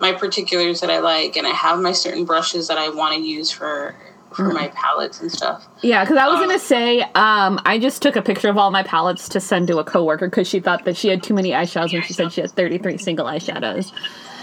my 0.00 0.12
particulars 0.12 0.80
that 0.80 0.90
I 0.90 0.98
like, 1.00 1.36
and 1.36 1.46
I 1.46 1.50
have 1.50 1.78
my 1.80 1.92
certain 1.92 2.24
brushes 2.24 2.68
that 2.68 2.78
I 2.78 2.88
want 2.88 3.14
to 3.14 3.20
use 3.20 3.50
for 3.50 3.94
for 4.34 4.52
my 4.52 4.68
palettes 4.68 5.20
and 5.20 5.30
stuff. 5.30 5.66
yeah, 5.82 6.04
because 6.04 6.16
I 6.16 6.28
was 6.28 6.36
Um, 6.38 6.46
gonna 6.46 6.58
say, 6.60 7.00
um, 7.16 7.60
I 7.66 7.78
just 7.80 8.00
took 8.00 8.14
a 8.14 8.22
picture 8.22 8.48
of 8.48 8.56
all 8.56 8.70
my 8.70 8.84
palettes 8.84 9.28
to 9.30 9.40
send 9.40 9.66
to 9.68 9.78
a 9.78 9.84
coworker 9.84 10.28
because 10.28 10.46
she 10.46 10.60
thought 10.60 10.84
that 10.84 10.96
she 10.96 11.08
had 11.08 11.20
too 11.22 11.34
many 11.34 11.50
eyeshadows 11.50 11.92
when 11.92 12.02
she 12.02 12.12
said 12.12 12.32
she 12.32 12.40
had 12.40 12.50
33 12.52 12.96
single 12.98 13.26
eyeshadows. 13.26 13.90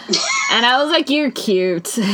and 0.52 0.65
I 0.65 0.82
was 0.84 0.91
like, 0.91 1.10
"You're 1.10 1.32
cute." 1.32 1.98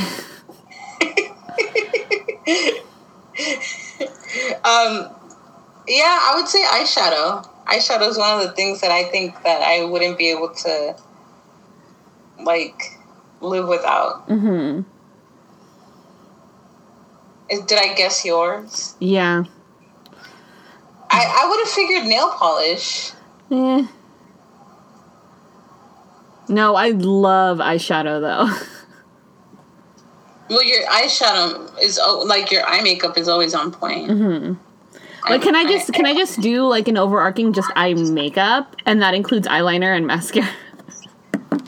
Um, 4.66 5.10
yeah, 5.88 6.20
I 6.22 6.34
would 6.36 6.48
say 6.48 6.64
eyeshadow. 6.64 7.48
Eyeshadow 7.68 8.08
is 8.10 8.18
one 8.18 8.40
of 8.40 8.48
the 8.48 8.54
things 8.54 8.82
that 8.82 8.92
I 8.92 9.04
think 9.06 9.42
that 9.44 9.62
I 9.62 9.84
wouldn't 9.86 10.18
be 10.18 10.30
able 10.32 10.50
to 10.50 10.96
like 12.44 12.93
live 13.44 13.68
without. 13.68 14.28
mm-hmm. 14.30 14.82
Did 17.50 17.78
I 17.80 17.94
guess 17.94 18.26
yours? 18.26 18.96
Yeah. 19.00 19.44
I, 21.10 21.42
I 21.44 21.50
would 21.50 21.60
have 21.60 21.70
figured 21.70 22.06
nail 22.06 22.32
polish. 22.32 23.12
Eh. 23.52 23.86
No, 26.50 26.76
I 26.76 26.90
love 26.90 27.60
eyeshadow 27.60 28.20
though. 28.22 28.50
Well, 30.50 30.64
your 30.64 30.84
eyeshadow 30.88 31.80
is 31.82 32.00
like 32.26 32.52
your 32.52 32.64
eye 32.66 32.82
makeup 32.82 33.18
is 33.18 33.28
always 33.28 33.54
on 33.54 33.72
point. 33.72 34.10
hmm 34.10 34.54
Like, 35.30 35.42
can 35.42 35.56
I 35.56 35.64
just 35.64 35.94
can 35.94 36.06
I 36.06 36.14
just 36.14 36.42
do 36.42 36.66
like 36.66 36.88
an 36.88 36.98
overarching 36.98 37.54
just 37.54 37.72
eye 37.76 37.94
makeup, 37.94 38.76
and 38.86 39.02
that 39.02 39.14
includes 39.14 39.48
eyeliner 39.48 39.96
and 39.96 40.06
mascara? 40.08 40.50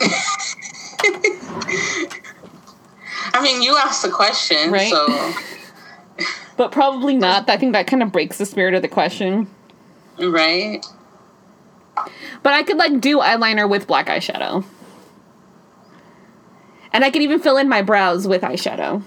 I 3.36 3.42
mean, 3.42 3.62
you 3.62 3.76
asked 3.76 4.02
the 4.02 4.10
question, 4.10 4.70
Right. 4.70 4.90
so 4.90 5.32
But 6.56 6.72
probably 6.72 7.16
not. 7.16 7.50
I 7.50 7.56
think 7.58 7.74
that 7.74 7.86
kind 7.86 8.02
of 8.02 8.10
breaks 8.12 8.38
the 8.38 8.46
spirit 8.46 8.72
of 8.74 8.82
the 8.82 8.88
question. 8.88 9.48
right. 10.18 10.84
But 12.42 12.52
I 12.52 12.62
could 12.62 12.76
like 12.76 13.00
do 13.00 13.18
eyeliner 13.18 13.68
with 13.68 13.86
black 13.86 14.06
eyeshadow. 14.06 14.64
And 16.92 17.04
I 17.04 17.10
could 17.10 17.22
even 17.22 17.40
fill 17.40 17.56
in 17.58 17.68
my 17.68 17.82
brows 17.82 18.26
with 18.26 18.42
eyeshadow. 18.42 19.02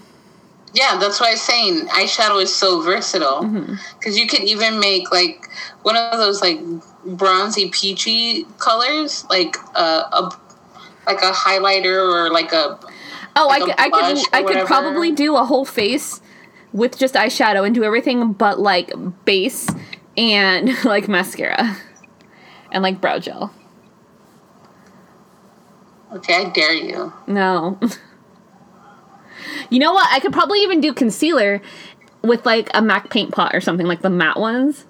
Yeah, 0.72 0.98
that's 1.00 1.20
why 1.20 1.30
I'm 1.30 1.36
saying 1.36 1.86
eyeshadow 1.88 2.40
is 2.42 2.54
so 2.54 2.80
versatile 2.82 3.42
Mm-hmm. 3.42 3.74
because 3.98 4.16
you 4.18 4.26
could 4.28 4.42
even 4.42 4.78
make 4.78 5.10
like 5.10 5.48
one 5.82 5.96
of 5.96 6.18
those 6.18 6.40
like 6.40 6.60
bronzy 7.04 7.70
peachy 7.70 8.44
colors, 8.58 9.24
like 9.28 9.56
a, 9.74 9.80
a 10.12 10.30
like 11.06 11.22
a 11.22 11.32
highlighter 11.32 11.96
or 12.08 12.30
like 12.30 12.52
a 12.52 12.78
Oh, 13.36 13.46
Like 13.46 13.62
I 13.62 13.66
could, 13.66 13.74
I 13.78 13.90
could, 13.90 14.34
I 14.34 14.42
could 14.42 14.66
probably 14.66 15.12
do 15.12 15.36
a 15.36 15.44
whole 15.44 15.64
face 15.64 16.20
with 16.72 16.98
just 16.98 17.14
eyeshadow 17.14 17.64
and 17.64 17.74
do 17.74 17.84
everything 17.84 18.32
but 18.32 18.58
like 18.60 18.92
base 19.24 19.68
and 20.16 20.70
like 20.84 21.08
mascara 21.08 21.76
and 22.72 22.82
like 22.82 23.00
brow 23.00 23.18
gel. 23.18 23.52
okay. 26.14 26.34
I 26.34 26.44
dare 26.50 26.74
you. 26.74 27.12
No. 27.26 27.78
you 29.70 29.78
know 29.78 29.92
what? 29.92 30.08
I 30.12 30.20
could 30.20 30.32
probably 30.32 30.60
even 30.60 30.80
do 30.80 30.92
concealer 30.92 31.60
with 32.22 32.44
like 32.44 32.68
a 32.74 32.82
MAC 32.82 33.10
paint 33.10 33.32
pot 33.32 33.54
or 33.54 33.60
something 33.60 33.86
like 33.86 34.02
the 34.02 34.10
matte 34.10 34.38
ones 34.38 34.84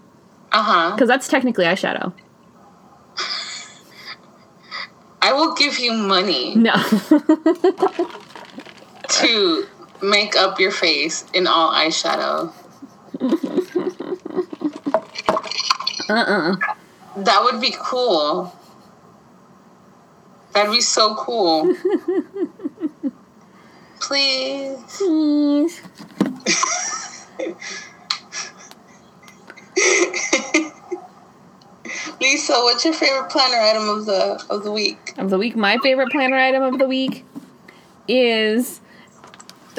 Uh 0.53 0.63
huh. 0.63 0.91
because 0.97 1.09
that's 1.09 1.29
technically 1.29 1.65
eyeshadow. 1.67 2.13
I 5.23 5.35
will 5.35 5.55
give 5.55 5.79
you 5.79 5.93
money 5.93 6.55
No. 6.57 6.73
To 9.11 9.67
make 10.03 10.37
up 10.37 10.61
your 10.61 10.71
face 10.71 11.25
in 11.35 11.47
all 11.47 11.73
eyeshadow. 11.73 12.53
uh-uh. 16.09 16.57
That 17.17 17.43
would 17.45 17.61
be 17.61 17.75
cool. 17.79 18.55
That'd 20.53 20.73
be 20.73 20.81
so 20.81 21.15
cool. 21.17 21.75
Please. 24.01 24.79
Please. 24.89 25.83
Lisa, 32.21 32.53
what's 32.53 32.85
your 32.85 32.95
favorite 32.95 33.31
planner 33.31 33.59
item 33.59 33.89
of 33.89 34.07
the 34.07 34.45
of 34.51 34.65
the 34.65 34.73
week? 34.73 35.15
Of 35.17 35.31
the 35.31 35.39
week, 35.39 35.57
my 35.57 35.79
favorite 35.83 36.11
planner 36.11 36.37
item 36.37 36.63
of 36.63 36.79
the 36.79 36.87
week 36.87 37.25
is 38.09 38.81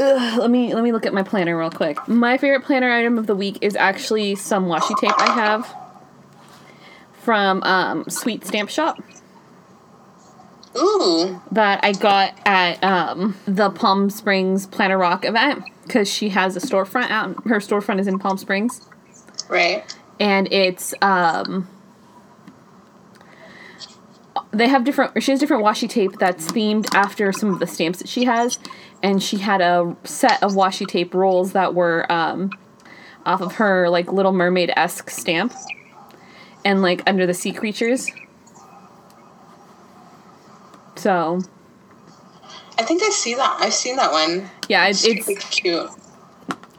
Ugh, 0.01 0.39
let 0.39 0.49
me 0.49 0.73
let 0.73 0.83
me 0.83 0.91
look 0.91 1.05
at 1.05 1.13
my 1.13 1.21
planner 1.21 1.55
real 1.57 1.69
quick. 1.69 2.07
My 2.07 2.37
favorite 2.37 2.63
planner 2.63 2.91
item 2.91 3.19
of 3.19 3.27
the 3.27 3.35
week 3.35 3.59
is 3.61 3.75
actually 3.75 4.33
some 4.33 4.65
washi 4.65 4.97
tape 4.99 5.13
I 5.17 5.31
have 5.33 5.75
from 7.21 7.61
um, 7.61 8.09
Sweet 8.09 8.43
Stamp 8.43 8.71
Shop 8.71 8.97
Ooh, 10.75 11.39
that 11.51 11.83
I 11.83 11.91
got 11.91 12.33
at 12.45 12.83
um, 12.83 13.37
the 13.45 13.69
Palm 13.69 14.09
Springs 14.09 14.65
Planner 14.65 14.97
Rock 14.97 15.23
event 15.23 15.65
because 15.83 16.11
she 16.11 16.29
has 16.29 16.55
a 16.55 16.59
storefront 16.59 17.11
out. 17.11 17.45
Her 17.45 17.57
storefront 17.57 17.99
is 17.99 18.07
in 18.07 18.17
Palm 18.17 18.39
Springs, 18.39 18.81
right. 19.49 19.83
and 20.19 20.51
it's 20.51 20.95
um, 21.03 21.67
they 24.51 24.67
have 24.67 24.83
different. 24.83 25.21
She 25.23 25.31
has 25.31 25.39
different 25.39 25.63
washi 25.63 25.89
tape 25.89 26.17
that's 26.19 26.51
themed 26.51 26.93
after 26.93 27.31
some 27.31 27.53
of 27.53 27.59
the 27.59 27.67
stamps 27.67 27.99
that 27.99 28.09
she 28.09 28.25
has, 28.25 28.59
and 29.01 29.21
she 29.23 29.37
had 29.37 29.61
a 29.61 29.95
set 30.03 30.41
of 30.43 30.53
washi 30.53 30.85
tape 30.87 31.13
rolls 31.13 31.53
that 31.53 31.73
were 31.73 32.11
um, 32.11 32.51
off 33.25 33.41
of 33.41 33.55
her 33.55 33.89
like 33.89 34.11
Little 34.11 34.33
Mermaid 34.33 34.71
esque 34.75 35.09
stamp, 35.09 35.53
and 36.65 36.81
like 36.81 37.01
under 37.07 37.25
the 37.25 37.33
sea 37.33 37.53
creatures. 37.53 38.09
So 40.95 41.41
I 42.77 42.83
think 42.83 43.01
I 43.03 43.09
see 43.09 43.35
that. 43.35 43.57
I've 43.61 43.73
seen 43.73 43.95
that 43.95 44.11
one. 44.11 44.49
yeah, 44.67 44.87
it, 44.87 45.03
it's 45.05 45.29
It's 45.29 45.45
cute. 45.61 45.89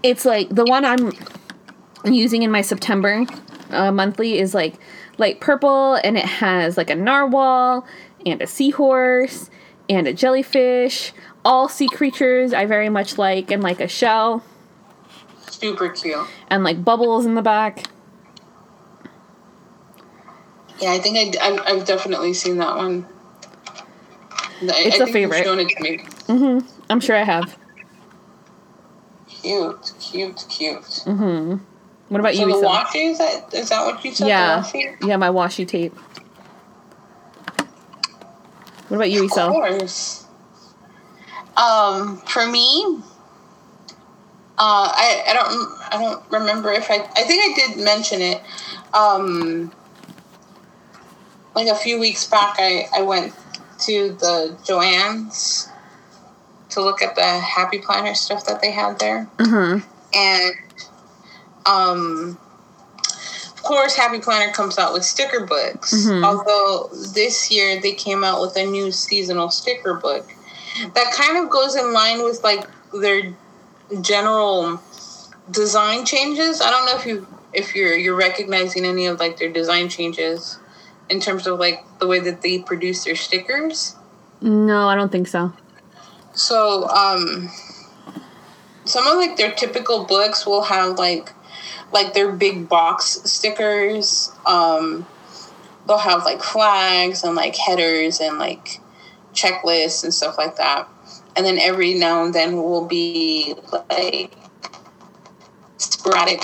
it's 0.02 0.24
like 0.24 0.48
the 0.50 0.64
one 0.64 0.84
I'm 0.84 1.12
using 2.04 2.42
in 2.42 2.50
my 2.50 2.60
September 2.62 3.24
uh, 3.70 3.90
monthly 3.92 4.38
is 4.38 4.54
like 4.54 4.74
light 5.22 5.40
purple 5.40 5.94
and 6.02 6.18
it 6.18 6.24
has 6.26 6.76
like 6.76 6.90
a 6.90 6.94
narwhal 6.96 7.86
and 8.26 8.42
a 8.42 8.46
seahorse 8.46 9.48
and 9.88 10.06
a 10.08 10.12
jellyfish, 10.12 11.12
all 11.44 11.68
sea 11.68 11.88
creatures 11.88 12.52
I 12.52 12.66
very 12.66 12.88
much 12.88 13.16
like, 13.18 13.50
and 13.52 13.62
like 13.62 13.80
a 13.80 13.86
shell 13.88 14.42
Super 15.48 15.88
cute. 15.90 16.26
and 16.50 16.64
like 16.64 16.84
bubbles 16.84 17.24
in 17.24 17.36
the 17.36 17.42
back. 17.42 17.84
Yeah, 20.80 20.92
I 20.92 20.98
think 20.98 21.36
I, 21.40 21.46
I've, 21.46 21.60
I've 21.66 21.86
definitely 21.86 22.34
seen 22.34 22.56
that 22.58 22.76
one. 22.76 23.06
I, 24.62 24.82
It's 24.86 25.00
I 25.00 25.04
a 25.04 25.06
favorite. 25.12 25.44
Shown 25.44 25.60
it 25.60 25.68
to 25.68 25.82
me. 25.82 25.98
hmm 26.26 26.58
I'm 26.90 26.98
sure 27.00 27.16
I 27.16 27.22
have. 27.22 27.56
Cute, 29.28 29.92
cute, 30.00 30.44
cute. 30.48 31.02
hmm 31.04 31.56
What 32.12 32.20
about 32.20 32.34
So 32.34 32.46
you? 32.46 32.60
the 32.60 32.66
washi 32.66 33.10
is 33.10 33.16
that 33.18 33.54
is 33.54 33.70
that 33.70 33.86
what 33.86 34.04
you 34.04 34.12
said? 34.14 34.28
Yeah, 34.28 34.60
The 34.60 34.68
washi? 34.68 35.08
yeah, 35.08 35.16
my 35.16 35.30
washi 35.30 35.66
tape. 35.66 35.94
What 38.88 38.96
about 38.98 39.10
you, 39.10 39.24
Of 39.24 39.30
course. 39.30 40.26
Um, 41.56 42.18
for 42.18 42.46
me, 42.46 43.00
uh, 44.58 44.92
I 44.94 45.22
I 45.26 45.32
don't 45.32 45.78
I 45.90 45.98
don't 46.02 46.22
remember 46.30 46.70
if 46.70 46.90
I 46.90 46.96
I 46.96 47.22
think 47.22 47.42
I 47.44 47.54
did 47.68 47.82
mention 47.82 48.20
it. 48.20 48.42
Um, 48.92 49.72
like 51.54 51.68
a 51.68 51.74
few 51.74 51.98
weeks 51.98 52.26
back, 52.26 52.56
I 52.58 52.88
I 52.94 53.00
went 53.00 53.32
to 53.86 54.12
the 54.20 54.54
Joann's 54.64 55.70
to 56.68 56.82
look 56.82 57.00
at 57.00 57.14
the 57.14 57.24
Happy 57.40 57.78
Planner 57.78 58.14
stuff 58.14 58.44
that 58.44 58.60
they 58.60 58.70
had 58.70 58.98
there, 58.98 59.24
hmm 59.40 59.78
and 60.12 60.52
um. 61.66 62.38
Of 63.54 63.62
course, 63.68 63.94
Happy 63.94 64.18
Planner 64.18 64.52
comes 64.52 64.76
out 64.76 64.92
with 64.92 65.04
sticker 65.04 65.46
books. 65.46 65.94
Mhm. 65.94 66.24
Although 66.24 66.90
this 67.12 67.48
year 67.48 67.80
they 67.80 67.92
came 67.92 68.24
out 68.24 68.40
with 68.40 68.56
a 68.56 68.66
new 68.66 68.90
seasonal 68.90 69.50
sticker 69.50 69.94
book 69.94 70.26
that 70.94 71.12
kind 71.12 71.38
of 71.38 71.48
goes 71.48 71.76
in 71.76 71.92
line 71.92 72.24
with 72.24 72.42
like 72.42 72.66
their 72.92 73.34
general 74.00 74.80
design 75.50 76.04
changes. 76.04 76.60
I 76.60 76.70
don't 76.70 76.86
know 76.86 76.96
if 76.96 77.06
you 77.06 77.26
if 77.52 77.74
you're 77.74 77.96
you're 77.96 78.16
recognizing 78.16 78.84
any 78.84 79.06
of 79.06 79.20
like 79.20 79.38
their 79.38 79.52
design 79.52 79.88
changes 79.88 80.58
in 81.08 81.20
terms 81.20 81.46
of 81.46 81.58
like 81.58 81.84
the 81.98 82.06
way 82.06 82.18
that 82.20 82.42
they 82.42 82.58
produce 82.58 83.04
their 83.04 83.16
stickers. 83.16 83.94
No, 84.40 84.88
I 84.88 84.94
don't 84.94 85.12
think 85.12 85.28
so. 85.28 85.52
So, 86.34 86.88
um, 86.88 87.50
some 88.84 89.06
of 89.06 89.16
like 89.16 89.36
their 89.36 89.52
typical 89.52 90.04
books 90.04 90.46
will 90.46 90.62
have 90.62 90.98
like 90.98 91.32
like 91.92 92.14
their 92.14 92.32
big 92.32 92.68
box 92.68 93.20
stickers. 93.30 94.30
Um, 94.46 95.06
they'll 95.86 95.98
have 95.98 96.24
like 96.24 96.42
flags 96.42 97.22
and 97.24 97.34
like 97.34 97.56
headers 97.56 98.20
and 98.20 98.38
like 98.38 98.80
checklists 99.34 100.04
and 100.04 100.12
stuff 100.12 100.38
like 100.38 100.56
that. 100.56 100.88
And 101.36 101.46
then 101.46 101.58
every 101.58 101.94
now 101.94 102.24
and 102.24 102.34
then 102.34 102.56
will 102.56 102.86
be 102.86 103.54
like 103.72 104.32
sporadic 105.78 106.42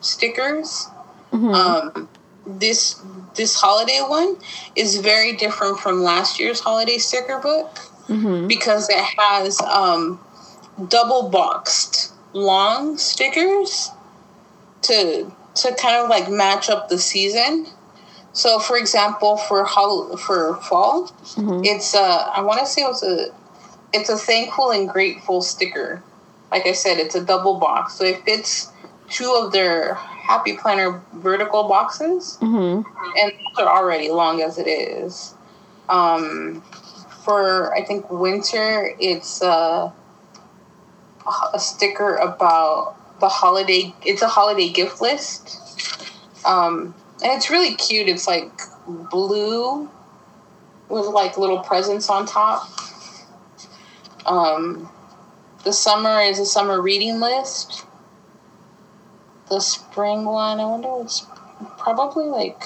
stickers. 0.00 0.88
Mhm. 1.32 1.54
Um, 1.54 2.08
this 2.46 3.00
this 3.34 3.54
holiday 3.60 4.00
one 4.00 4.36
is 4.76 4.96
very 4.96 5.36
different 5.36 5.78
from 5.78 6.02
last 6.02 6.40
year's 6.40 6.60
holiday 6.60 6.96
sticker 6.96 7.38
book 7.38 7.78
Mhm. 8.08 8.48
because 8.48 8.88
it 8.88 8.98
has 9.18 9.60
um, 9.60 10.18
double 10.88 11.28
boxed 11.28 12.12
long 12.32 12.96
stickers 12.98 13.90
to 14.88 15.32
to 15.56 15.74
kind 15.74 15.96
of 15.96 16.08
like 16.10 16.28
match 16.30 16.68
up 16.68 16.88
the 16.88 16.98
season. 16.98 17.66
So, 18.32 18.58
for 18.58 18.76
example, 18.76 19.38
for 19.38 19.64
hol- 19.64 20.16
for 20.18 20.56
fall, 20.56 21.08
Mhm. 21.36 21.64
it's 21.64 21.94
uh 21.94 22.30
I 22.34 22.42
want 22.42 22.60
to 22.60 22.66
say 22.66 22.82
it 22.82 22.88
was 22.88 23.02
a 23.02 23.28
it's 23.92 24.08
a 24.10 24.16
thankful 24.18 24.70
and 24.70 24.88
grateful 24.88 25.40
sticker. 25.42 26.02
Like 26.52 26.66
I 26.66 26.72
said, 26.72 26.98
it's 26.98 27.14
a 27.14 27.20
double 27.24 27.54
box, 27.54 27.94
so 27.94 28.04
it 28.04 28.24
fits 28.24 28.68
two 29.08 29.32
of 29.32 29.52
their 29.52 29.94
Happy 29.94 30.56
Planner 30.56 31.00
vertical 31.12 31.64
boxes 31.64 32.36
Mhm. 32.42 32.84
and 33.18 33.32
they're 33.56 33.68
already 33.68 34.10
long 34.10 34.42
as 34.42 34.58
it 34.58 34.66
is. 34.66 35.34
Um, 35.88 36.62
for 37.24 37.72
I 37.74 37.84
think 37.84 38.10
winter, 38.10 38.94
it's 38.98 39.40
uh, 39.42 39.90
a 41.54 41.58
sticker 41.58 42.16
about 42.16 42.95
the 43.20 43.28
holiday. 43.28 43.94
It's 44.04 44.22
a 44.22 44.28
holiday 44.28 44.68
gift 44.68 45.00
list. 45.00 45.60
Um, 46.44 46.94
and 47.22 47.32
it's 47.32 47.50
really 47.50 47.74
cute. 47.74 48.08
It's 48.08 48.26
like 48.26 48.50
blue 48.86 49.90
with 50.88 51.06
like 51.06 51.38
little 51.38 51.60
presents 51.60 52.08
on 52.08 52.26
top. 52.26 52.68
Um, 54.26 54.88
the 55.64 55.72
summer 55.72 56.20
is 56.20 56.38
a 56.38 56.46
summer 56.46 56.80
reading 56.80 57.20
list. 57.20 57.84
The 59.48 59.60
spring 59.60 60.24
one, 60.24 60.60
I 60.60 60.66
wonder 60.66 60.88
what's 60.88 61.26
probably 61.78 62.26
like. 62.26 62.62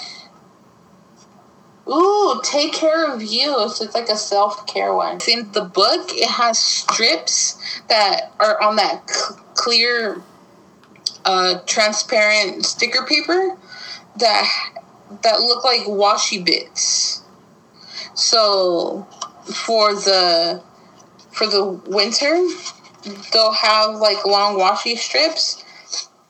Ooh, 1.88 2.40
take 2.44 2.72
care 2.72 3.12
of 3.12 3.22
you. 3.22 3.68
So 3.70 3.84
it's 3.84 3.94
like 3.94 4.08
a 4.08 4.16
self 4.16 4.66
care 4.66 4.94
one. 4.94 5.18
In 5.28 5.50
the 5.52 5.62
book, 5.64 6.10
it 6.12 6.28
has 6.28 6.58
strips 6.58 7.58
that 7.88 8.32
are 8.38 8.62
on 8.62 8.76
that 8.76 9.06
clear, 9.54 10.22
uh, 11.24 11.60
transparent 11.66 12.64
sticker 12.64 13.04
paper 13.06 13.56
that 14.18 14.48
that 15.22 15.40
look 15.40 15.64
like 15.64 15.80
washi 15.82 16.44
bits. 16.44 17.22
So 18.14 19.06
for 19.44 19.94
the 19.94 20.62
for 21.32 21.46
the 21.46 21.64
winter, 21.86 22.46
they'll 23.32 23.52
have 23.52 23.96
like 23.96 24.24
long 24.26 24.58
washi 24.58 24.96
strips 24.96 25.64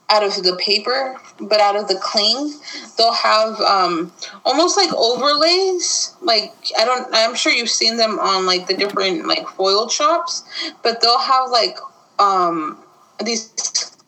out 0.09 0.23
of 0.23 0.43
the 0.43 0.57
paper, 0.57 1.15
but 1.39 1.61
out 1.61 1.77
of 1.77 1.87
the 1.87 1.95
cling, 1.95 2.53
they'll 2.97 3.13
have 3.13 3.59
um, 3.61 4.11
almost 4.45 4.75
like 4.75 4.93
overlays. 4.93 6.15
Like 6.21 6.53
I 6.77 6.83
don't, 6.85 7.07
I'm 7.13 7.33
sure 7.33 7.51
you've 7.51 7.69
seen 7.69 7.97
them 7.97 8.19
on 8.19 8.45
like 8.45 8.67
the 8.67 8.75
different 8.75 9.25
like 9.25 9.47
foil 9.47 9.87
shops, 9.87 10.43
but 10.83 11.01
they'll 11.01 11.17
have 11.17 11.49
like 11.49 11.77
um, 12.19 12.77
these 13.23 13.49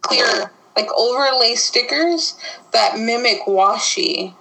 clear 0.01 0.51
like 0.75 0.87
overlay 0.95 1.55
stickers 1.55 2.37
that 2.71 2.97
mimic 2.97 3.41
washi, 3.45 4.33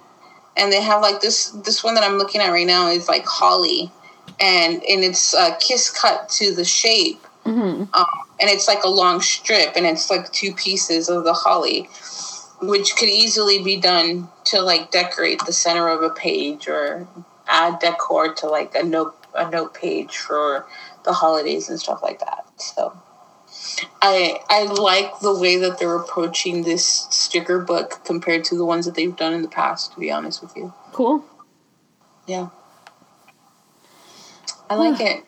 and 0.57 0.71
they 0.71 0.81
have 0.81 1.01
like 1.01 1.21
this 1.21 1.49
this 1.49 1.83
one 1.83 1.95
that 1.95 2.03
I'm 2.03 2.17
looking 2.17 2.41
at 2.41 2.49
right 2.49 2.67
now 2.67 2.87
is 2.87 3.07
like 3.07 3.25
holly, 3.25 3.91
and 4.39 4.83
and 4.83 5.03
it's 5.03 5.33
uh, 5.33 5.55
kiss 5.59 5.89
cut 5.89 6.29
to 6.29 6.53
the 6.53 6.65
shape. 6.65 7.25
Um, 7.93 8.05
and 8.39 8.49
it's 8.49 8.69
like 8.69 8.83
a 8.85 8.89
long 8.89 9.19
strip 9.19 9.73
and 9.75 9.85
it's 9.85 10.09
like 10.09 10.31
two 10.31 10.53
pieces 10.53 11.09
of 11.09 11.25
the 11.25 11.33
holly 11.33 11.89
which 12.63 12.95
could 12.95 13.09
easily 13.09 13.61
be 13.61 13.77
done 13.77 14.29
to 14.45 14.61
like 14.61 14.91
decorate 14.91 15.41
the 15.45 15.53
center 15.53 15.89
of 15.89 16.01
a 16.01 16.09
page 16.09 16.67
or 16.67 17.07
add 17.47 17.79
decor 17.79 18.33
to 18.33 18.47
like 18.47 18.73
a 18.75 18.83
note 18.83 19.15
a 19.35 19.49
note 19.49 19.73
page 19.73 20.17
for 20.17 20.65
the 21.03 21.11
holidays 21.11 21.67
and 21.67 21.79
stuff 21.79 22.01
like 22.01 22.19
that. 22.19 22.45
So 22.57 22.97
i 24.01 24.39
i 24.49 24.63
like 24.63 25.19
the 25.19 25.33
way 25.33 25.57
that 25.57 25.79
they're 25.79 25.95
approaching 25.95 26.63
this 26.63 27.07
sticker 27.09 27.59
book 27.59 28.01
compared 28.05 28.43
to 28.43 28.55
the 28.55 28.65
ones 28.65 28.85
that 28.85 28.95
they've 28.95 29.15
done 29.15 29.33
in 29.33 29.41
the 29.41 29.47
past 29.47 29.93
to 29.93 29.99
be 29.99 30.11
honest 30.11 30.41
with 30.41 30.55
you 30.55 30.73
Cool. 30.91 31.25
yeah 32.27 32.49
i 34.69 34.75
like 34.75 34.99
it 34.99 35.23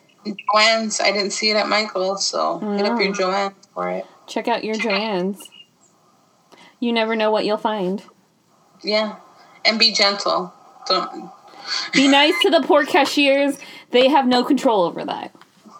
joanne's 0.54 1.00
i 1.00 1.12
didn't 1.12 1.32
see 1.32 1.50
it 1.52 1.56
at 1.56 1.68
michael's 1.68 2.26
so 2.26 2.60
hit 2.60 2.86
up 2.86 3.00
your 3.00 3.14
mm. 3.14 3.18
joanne 3.18 3.56
for 3.74 3.90
it 3.90 4.06
Check 4.28 4.48
out 4.48 4.64
your 4.64 4.76
Joanne's. 4.76 5.50
You 6.80 6.92
never 6.92 7.16
know 7.16 7.32
what 7.32 7.46
you'll 7.46 7.58
find. 7.58 8.04
Yeah, 8.84 9.18
and 9.64 9.80
be 9.80 9.94
gentle. 9.94 10.54
Don't. 10.88 11.32
Be 11.94 12.08
nice 12.08 12.34
to 12.42 12.50
the 12.50 12.62
poor 12.62 12.86
cashiers. 12.86 13.58
They 13.92 14.08
have 14.10 14.28
no 14.28 14.44
control 14.44 14.84
over 14.84 15.04
that. 15.06 15.34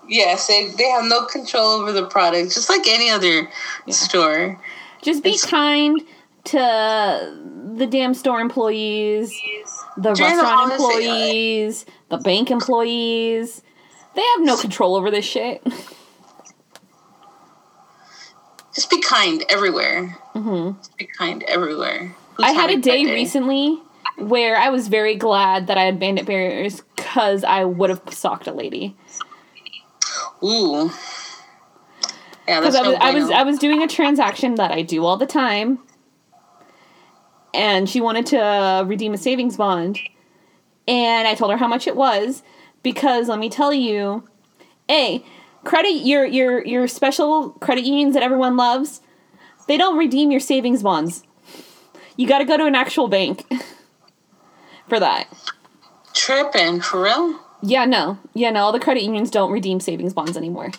Yes, 0.08 0.48
they 0.48 0.70
they 0.70 0.90
have 0.90 1.06
no 1.06 1.26
control 1.26 1.68
over 1.82 1.92
the 1.92 2.06
product, 2.08 2.54
just 2.54 2.70
like 2.70 2.88
any 2.88 3.10
other 3.10 3.50
store. 3.90 4.62
Just 5.02 5.24
be 5.24 5.30
It's- 5.32 5.46
kind 5.46 6.02
to 6.46 7.34
the 7.76 7.88
damn 7.88 8.14
store 8.14 8.40
employees, 8.40 9.34
the 9.98 10.14
restaurant 10.14 10.72
employees, 10.74 11.86
the 12.10 12.18
bank 12.18 12.52
employees. 12.52 13.62
They 14.16 14.22
have 14.22 14.46
no 14.46 14.56
control 14.58 14.96
over 14.96 15.10
this 15.12 15.26
shit. 15.26 15.62
Just 18.74 18.90
be 18.90 19.02
kind 19.02 19.44
everywhere. 19.50 20.18
Mm-hmm. 20.36 20.78
Just 20.78 20.98
be 20.98 21.06
kind 21.06 21.44
everywhere. 21.44 22.14
Who's 22.36 22.46
I 22.46 22.52
had 22.52 22.70
a 22.70 22.74
having 22.74 22.82
day 22.82 23.06
recently 23.06 23.80
where 24.18 24.58
I 24.58 24.70
was 24.70 24.88
very 24.90 25.16
glad 25.16 25.68
that 25.68 25.78
I 25.78 25.84
had 25.84 26.00
bandit 26.00 26.26
barriers 26.26 26.82
because 26.96 27.44
I 27.44 27.64
would 27.64 27.90
have 27.90 28.02
socked 28.12 28.48
a 28.48 28.54
lady. 28.54 28.96
Ooh. 30.44 30.92
Yeah, 32.48 32.62
that's 32.62 32.76
I 32.76 32.82
was, 32.82 32.92
no 32.92 32.96
I 32.96 33.12
was. 33.12 33.32
I 33.32 33.44
was 33.44 33.58
doing 33.58 33.82
a 33.82 33.88
transaction 33.88 34.56
that 34.56 34.72
I 34.72 34.84
do 34.84 35.04
all 35.04 35.18
the 35.18 35.26
time, 35.26 35.80
and 37.54 37.90
she 37.90 38.02
wanted 38.02 38.28
to 38.28 38.84
redeem 38.86 39.14
a 39.14 39.18
savings 39.18 39.58
bond, 39.58 40.00
and 40.88 41.28
I 41.28 41.34
told 41.34 41.52
her 41.52 41.58
how 41.58 41.68
much 41.68 41.88
it 41.88 41.96
was 41.96 42.44
because 42.84 43.30
let 43.30 43.40
me 43.40 43.50
tell 43.50 43.74
you, 43.74 44.28
a 44.90 45.26
credit 45.64 46.06
your 46.06 46.24
your 46.24 46.64
your 46.64 46.88
special 46.88 47.50
credit 47.50 47.84
unions 47.84 48.14
that 48.14 48.22
everyone 48.22 48.56
loves, 48.56 49.02
they 49.68 49.78
don't 49.78 49.98
redeem 49.98 50.30
your 50.30 50.40
savings 50.40 50.84
bonds. 50.84 51.24
You 52.16 52.28
got 52.28 52.38
to 52.38 52.46
go 52.46 52.58
to 52.58 52.66
an 52.66 52.76
actual 52.76 53.08
bank 53.08 53.44
for 54.88 55.00
that. 55.00 55.28
tripping 56.14 56.80
for 56.80 57.04
real. 57.04 57.40
Yeah, 57.66 57.86
no. 57.86 58.20
Yeah, 58.36 58.52
no. 58.52 58.62
All 58.66 58.72
the 58.72 58.80
credit 58.80 59.02
unions 59.02 59.32
don't 59.32 59.52
redeem 59.52 59.80
savings 59.80 60.14
bonds 60.14 60.38
anymore. 60.38 60.72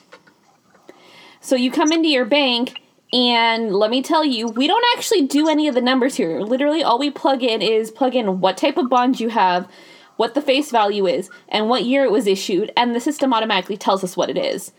So 1.41 1.57
you 1.57 1.73
come 1.73 1.91
into 1.91 2.09
your 2.09 2.25
bank, 2.25 2.81
and 3.13 3.75
let 3.75 3.91
me 3.91 4.03
tell 4.03 4.25
you, 4.25 4.47
we 4.47 4.69
don't 4.69 4.85
actually 4.97 5.27
do 5.27 5.49
any 5.49 5.67
of 5.67 5.75
the 5.75 5.81
numbers 5.81 6.15
here. 6.15 6.41
Literally, 6.41 6.85
all 6.85 6.99
we 6.99 7.11
plug 7.11 7.43
in 7.43 7.61
is 7.61 7.91
plug 7.91 8.15
in 8.15 8.41
what 8.41 8.57
type 8.57 8.77
of 8.77 8.89
bond 8.89 9.19
you 9.19 9.31
have, 9.31 9.69
what 10.17 10.35
the 10.35 10.43
face 10.43 10.71
value 10.71 11.07
is, 11.07 11.29
and 11.49 11.69
what 11.69 11.85
year 11.85 12.05
it 12.05 12.13
was 12.13 12.27
issued, 12.29 12.73
and 12.77 12.95
the 12.95 13.01
system 13.01 13.33
automatically 13.33 13.77
tells 13.77 14.05
us 14.05 14.17
what 14.17 14.31
it 14.31 14.39
is. 14.39 14.73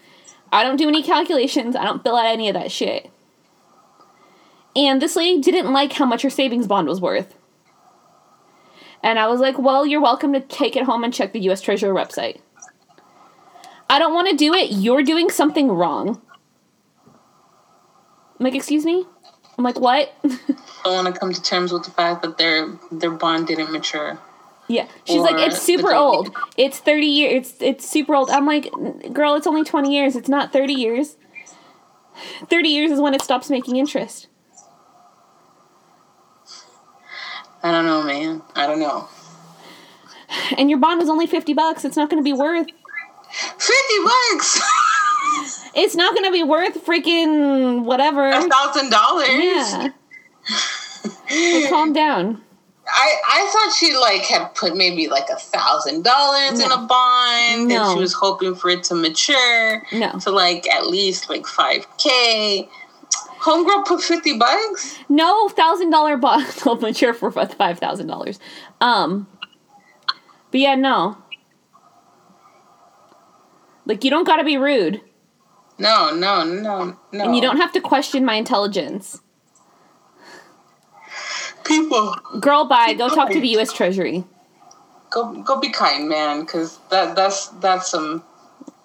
I 0.51 0.63
don't 0.63 0.77
do 0.77 0.87
any 0.87 1.03
calculations, 1.03 1.75
I 1.75 1.83
don't 1.83 2.03
fill 2.03 2.15
out 2.15 2.25
any 2.25 2.47
of 2.47 2.53
that 2.53 2.71
shit. 2.71 3.11
And 4.75 5.01
this 5.01 5.17
lady 5.17 5.41
didn't 5.41 5.73
like 5.73 5.93
how 5.93 6.05
much 6.05 6.21
her 6.21 6.29
savings 6.29 6.67
bond 6.67 6.87
was 6.87 7.01
worth. 7.01 7.36
And 9.03 9.19
I 9.19 9.27
was 9.27 9.39
like, 9.39 9.57
well, 9.57 9.85
you're 9.85 10.01
welcome 10.01 10.33
to 10.33 10.39
take 10.39 10.75
it 10.75 10.83
home 10.83 11.03
and 11.03 11.13
check 11.13 11.33
the 11.33 11.39
US 11.49 11.61
Treasury 11.61 11.93
website. 11.93 12.39
I 13.89 13.99
don't 13.99 14.13
want 14.13 14.29
to 14.29 14.35
do 14.35 14.53
it. 14.53 14.71
You're 14.71 15.03
doing 15.03 15.29
something 15.29 15.69
wrong. 15.69 16.21
I'm 18.39 18.43
like, 18.43 18.55
excuse 18.55 18.85
me? 18.85 19.05
I'm 19.57 19.63
like, 19.63 19.79
what? 19.79 20.13
I 20.85 20.89
want 20.91 21.11
to 21.13 21.19
come 21.19 21.33
to 21.33 21.41
terms 21.41 21.71
with 21.71 21.83
the 21.83 21.91
fact 21.91 22.21
that 22.21 22.37
their 22.37 22.67
their 22.91 23.11
bond 23.11 23.47
didn't 23.47 23.71
mature. 23.71 24.19
yeah. 24.67 24.87
She's 25.05 25.21
like, 25.21 25.37
it's 25.39 25.59
super 25.61 25.93
old. 25.93 26.35
It's 26.57 26.79
30 26.79 27.05
years. 27.05 27.33
It's, 27.33 27.61
it's 27.61 27.89
super 27.89 28.13
old. 28.13 28.29
I'm 28.29 28.45
like, 28.45 28.69
girl, 29.13 29.35
it's 29.35 29.47
only 29.47 29.63
20 29.63 29.93
years. 29.95 30.15
It's 30.15 30.29
not 30.29 30.51
30 30.53 30.73
years. 30.73 31.15
30 32.49 32.69
years 32.69 32.91
is 32.91 32.99
when 32.99 33.13
it 33.13 33.21
stops 33.21 33.49
making 33.49 33.77
interest. 33.77 34.27
I 37.67 37.71
don't 37.71 37.85
know, 37.85 38.03
man. 38.03 38.41
I 38.55 38.65
don't 38.67 38.79
know. 38.79 39.07
And 40.57 40.69
your 40.69 40.79
bond 40.79 40.99
was 40.99 41.09
only 41.09 41.27
50 41.27 41.53
bucks. 41.53 41.83
It's 41.85 41.97
not 41.97 42.09
going 42.09 42.21
to 42.21 42.23
be 42.23 42.33
worth. 42.33 42.67
Fifty 43.31 43.97
bucks. 44.03 44.61
It's 45.75 45.95
not 45.95 46.15
going 46.15 46.25
to 46.25 46.31
be 46.31 46.41
worth 46.43 46.83
freaking 46.83 47.83
whatever. 47.83 48.27
A 48.27 48.41
thousand 48.49 48.89
dollars. 48.89 49.27
Yeah. 49.29 49.89
Calm 51.69 51.93
down. 51.93 52.41
I, 52.89 53.15
I 53.29 53.49
thought 53.51 53.75
she 53.77 53.95
like 53.95 54.21
had 54.23 54.55
put 54.55 54.75
maybe 54.75 55.07
like 55.07 55.27
a 55.29 55.35
thousand 55.35 56.03
dollars 56.03 56.59
in 56.59 56.71
a 56.71 56.77
bond 56.77 57.67
No. 57.67 57.83
and 57.83 57.93
she 57.93 57.99
was 58.01 58.13
hoping 58.13 58.55
for 58.55 58.69
it 58.69 58.83
to 58.85 58.95
mature 58.95 59.83
No. 59.93 60.13
to 60.19 60.31
like 60.31 60.67
at 60.69 60.87
least 60.87 61.29
like 61.29 61.45
five 61.45 61.85
K. 61.97 62.67
Homegirl 63.39 63.85
put 63.85 64.01
fifty 64.01 64.37
bucks? 64.37 64.97
No 65.09 65.47
thousand 65.49 65.89
dollar 65.91 66.17
bond 66.17 66.45
will 66.65 66.75
mature 66.79 67.13
for 67.13 67.31
five 67.31 67.79
thousand 67.79 68.07
dollars. 68.07 68.39
Um, 68.81 69.27
but 70.51 70.59
yeah, 70.59 70.75
no. 70.75 71.17
Like 73.85 74.03
you 74.03 74.09
don't 74.09 74.25
got 74.25 74.37
to 74.37 74.43
be 74.43 74.57
rude, 74.57 74.99
No, 75.77 76.13
no, 76.13 76.43
no, 76.43 76.97
no. 77.13 77.23
and 77.23 77.35
you 77.35 77.41
don't 77.41 77.57
have 77.57 77.71
to 77.73 77.79
question 77.81 78.25
my 78.25 78.33
intelligence. 78.35 79.21
people 81.63 82.13
Girl, 82.41 82.65
bye. 82.65 82.93
Go 82.93 83.07
talk 83.09 83.29
to 83.31 83.39
the 83.39 83.47
U.S. 83.49 83.71
Treasury. 83.71 84.25
go 85.09 85.41
go 85.41 85.59
be 85.59 85.69
kind, 85.71 86.09
man, 86.09 86.41
because 86.41 86.79
that 86.89 87.15
that's 87.15 87.47
that's 87.61 87.89
some 87.89 88.23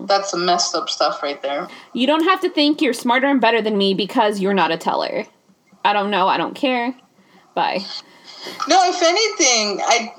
that's 0.07 0.31
some 0.31 0.45
messed 0.45 0.75
up 0.75 0.89
stuff 0.89 1.23
right 1.23 1.41
there. 1.43 1.69
You 1.93 2.07
don't 2.07 2.25
have 2.25 2.41
to 2.41 2.51
think 2.51 2.81
you're 2.81 2.93
smarter 2.93 3.29
and 3.29 3.41
better 3.41 3.61
than 3.61 3.77
me 3.77 3.95
because 3.95 4.41
you're 4.41 4.55
not 4.55 4.71
a 4.71 4.77
teller. 4.77 5.25
I 5.85 5.93
don't 5.93 6.11
know. 6.11 6.29
I 6.29 6.39
don't 6.39 6.55
care. 6.55 6.95
Bye. 7.55 7.85
No, 8.69 8.89
if 8.89 9.03
anything, 9.03 9.81
I 9.85 10.15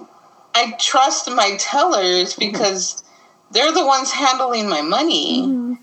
I 0.56 0.76
trust 0.80 1.30
my 1.32 1.56
tellers 1.58 2.34
mm-hmm. 2.34 2.52
because 2.52 3.04
they're 3.52 3.72
the 3.72 3.86
ones 3.86 4.12
handling 4.12 4.70
my 4.70 4.82
money. 4.82 5.44
Mm-hmm. 5.44 5.74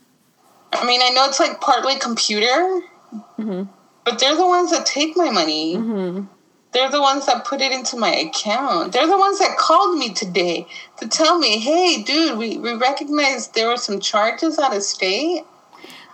I 0.73 0.87
mean, 0.87 1.01
I 1.03 1.11
know 1.11 1.27
it's 1.27 1.41
like 1.41 1.61
partly 1.61 1.99
computer, 1.99 2.81
mm-hmm. 3.39 3.65
but 4.05 4.19
they're 4.19 4.37
the 4.37 4.47
ones 4.47 4.71
that 4.71 4.87
take 4.87 5.17
my 5.17 5.31
money. 5.31 5.77
They're 6.73 6.91
the 6.91 7.01
ones 7.01 7.27
that 7.27 7.45
put 7.45 7.61
it 7.61 7.73
into 7.73 7.97
my 7.97 8.15
account. 8.15 8.93
They're 8.93 9.09
the 9.09 9.19
ones 9.19 9.41
that 9.41 9.57
called 9.59 9.99
me 9.99 10.15
today 10.15 10.69
to 11.01 11.09
tell 11.09 11.39
me, 11.39 11.59
hey, 11.59 12.03
dude, 12.03 12.39
we, 12.39 12.59
we 12.59 12.75
recognize 12.75 13.49
there 13.49 13.69
were 13.69 13.77
some 13.77 14.01
charges 14.01 14.59
out 14.59 14.77
of 14.77 14.83
state. 14.83 15.43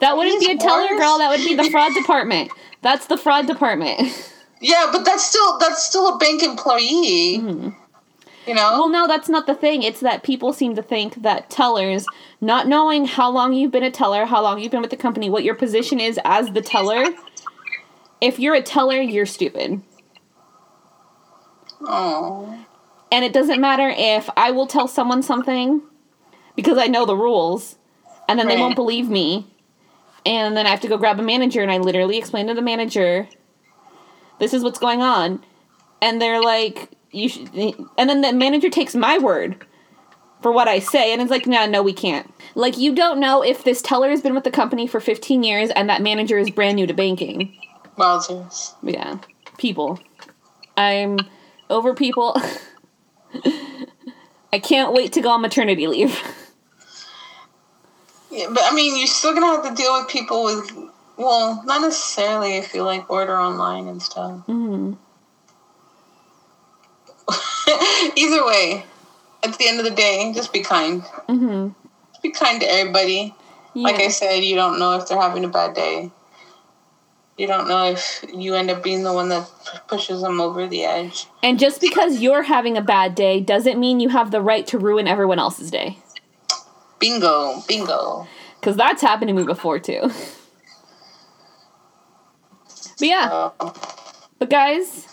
That 0.01 0.17
wouldn't 0.17 0.41
be 0.41 0.53
a 0.53 0.57
teller, 0.57 0.89
girl. 0.97 1.19
That 1.19 1.31
would 1.31 1.45
be 1.45 1.55
the 1.55 1.71
fraud 1.71 1.93
department. 2.01 2.51
That's 2.83 3.07
the 3.07 3.17
fraud 3.17 3.47
department. 3.47 4.33
Yeah, 4.61 4.89
but 4.93 5.05
that's 5.05 5.25
still 5.25 5.59
that's 5.59 5.85
still 5.85 6.15
a 6.15 6.19
bank 6.19 6.43
employee. 6.43 7.39
Mm-hmm. 7.39 7.69
You 8.47 8.55
know? 8.55 8.71
Well, 8.79 8.89
no, 8.89 9.09
that's 9.09 9.29
not 9.29 9.47
the 9.47 9.55
thing. 9.55 9.83
It's 9.83 10.01
that 10.01 10.23
people 10.23 10.53
seem 10.53 10.77
to 10.77 10.83
think 10.83 11.23
that 11.23 11.51
tellers, 11.51 12.07
not 12.41 12.69
knowing 12.69 13.05
how 13.05 13.29
long 13.29 13.53
you've 13.53 13.73
been 13.73 13.83
a 13.83 13.91
teller, 13.91 14.25
how 14.25 14.41
long 14.41 14.61
you've 14.61 14.71
been 14.71 14.83
with 14.83 14.91
the 14.91 14.97
company, 14.97 15.29
what 15.29 15.43
your 15.43 15.57
position 15.57 15.99
is 15.99 16.21
as 16.25 16.53
the 16.53 16.63
teller, 16.63 17.07
if 18.21 18.39
you're 18.39 18.55
a 18.55 18.63
teller, 18.63 19.01
you're 19.01 19.27
stupid. 19.27 19.83
oh. 21.83 22.65
And 23.11 23.25
it 23.25 23.33
doesn't 23.33 23.61
matter 23.61 23.93
if 23.97 24.29
I 24.37 24.51
will 24.51 24.67
tell 24.67 24.89
someone 24.89 25.23
something 25.23 25.83
because 26.55 26.79
I 26.79 26.87
know 26.87 27.05
the 27.05 27.17
rules, 27.17 27.77
and 28.29 28.39
then 28.39 28.49
they 28.49 28.57
won't 28.57 28.75
believe 28.75 29.09
me. 29.09 29.47
And 30.25 30.57
then 30.57 30.67
I 30.67 30.71
have 30.71 30.81
to 30.81 30.89
go 30.89 30.99
grab 30.99 31.21
a 31.21 31.23
manager, 31.23 31.63
and 31.63 31.71
I 31.71 31.79
literally 31.79 32.19
explain 32.19 32.49
to 32.49 32.55
the 32.55 32.63
manager, 32.63 33.29
this 34.41 34.53
is 34.53 34.65
what's 34.65 34.79
going 34.79 35.03
on. 35.03 35.45
And 36.03 36.21
they're 36.21 36.41
like, 36.41 36.91
you 37.13 37.29
should. 37.29 37.55
And 37.97 38.11
then 38.11 38.23
the 38.23 38.33
manager 38.33 38.69
takes 38.71 38.95
my 38.95 39.19
word 39.19 39.65
for 40.43 40.53
what 40.53 40.69
I 40.69 40.81
say, 40.81 41.13
and 41.13 41.23
it's 41.23 41.31
like, 41.31 41.47
no, 41.47 41.67
no, 41.67 41.83
we 41.83 41.93
can't. 41.93 42.33
Like, 42.55 42.77
you 42.77 42.95
don't 42.95 43.21
know 43.21 43.43
if 43.43 43.65
this 43.65 43.83
teller 43.83 44.11
has 44.11 44.21
been 44.21 44.35
with 44.35 44.45
the 44.45 44.51
company 44.51 44.87
for 44.87 45.01
15 45.01 45.43
years 45.43 45.71
and 45.71 45.89
that 45.89 46.03
manager 46.03 46.39
is 46.39 46.51
brand 46.51 46.77
new 46.77 46.87
to 46.87 46.95
banking. 46.95 47.57
Wowzers. 47.97 48.75
Yeah, 48.83 49.19
people. 49.59 49.99
I'm 50.77 51.19
over 51.71 51.95
people. 51.95 52.41
I 54.53 54.59
can't 54.59 54.93
wait 54.93 55.13
to 55.15 55.21
go 55.21 55.31
on 55.31 55.43
maternity 55.43 55.87
leave. 55.87 56.19
Yeah, 58.31 58.47
but 58.51 58.63
I 58.65 58.75
mean, 58.75 58.97
you're 58.99 59.07
still 59.07 59.35
gonna 59.35 59.47
have 59.47 59.65
to 59.69 59.75
deal 59.75 59.99
with 59.99 60.09
people 60.09 60.45
with, 60.45 60.71
well, 61.17 61.63
not 61.65 61.81
necessarily 61.81 62.57
if 62.57 62.75
you 62.75 62.83
like 62.83 63.09
order 63.11 63.37
online 63.37 63.89
and 63.89 64.03
stuff. 64.03 64.41
hmm 64.47 64.95
Either 68.17 68.47
way, 68.47 68.85
at 69.43 69.59
the 69.59 69.69
end 69.69 69.79
of 69.79 69.85
the 69.85 69.91
day, 69.91 70.33
just 70.35 70.53
be 70.53 70.61
kind. 70.63 71.03
hmm 71.29 71.69
Just 72.13 72.23
be 72.23 72.31
kind 72.31 72.61
to 72.61 72.67
everybody. 72.71 73.35
Like 73.75 73.97
I 73.97 74.09
said, 74.09 74.39
you 74.39 74.55
don't 74.57 74.79
know 74.79 74.97
if 74.97 75.07
they're 75.07 75.21
having 75.21 75.45
a 75.45 75.49
bad 75.49 75.75
day. 75.75 76.11
You 77.37 77.47
don't 77.47 77.69
know 77.69 77.85
if 77.91 78.25
you 78.35 78.55
end 78.55 78.71
up 78.71 78.83
being 78.83 79.03
the 79.03 79.13
one 79.13 79.29
that 79.29 79.47
pushes 79.89 80.23
them 80.23 80.41
over 80.41 80.67
the 80.67 80.85
edge. 80.85 81.27
And 81.43 81.59
just 81.59 81.81
because 81.83 82.21
you're 82.21 82.43
having 82.45 82.79
a 82.79 82.83
bad 82.83 83.15
day 83.15 83.41
doesn't 83.41 83.79
mean 83.79 84.01
you 84.01 84.09
have 84.09 84.31
the 84.31 84.41
right 84.41 84.67
to 84.69 84.79
ruin 84.79 85.07
everyone 85.07 85.39
else's 85.39 85.71
day. 85.71 85.99
Bingo, 86.99 87.63
bingo. 87.69 88.27
Because 88.59 88.75
that's 88.77 89.03
happened 89.03 89.29
to 89.29 89.35
me 89.35 89.45
before 89.45 89.79
too. 89.79 90.11
But 92.99 93.09
yeah, 93.09 93.29
Uh, 93.61 93.73
but 94.39 94.49
guys, 94.49 95.07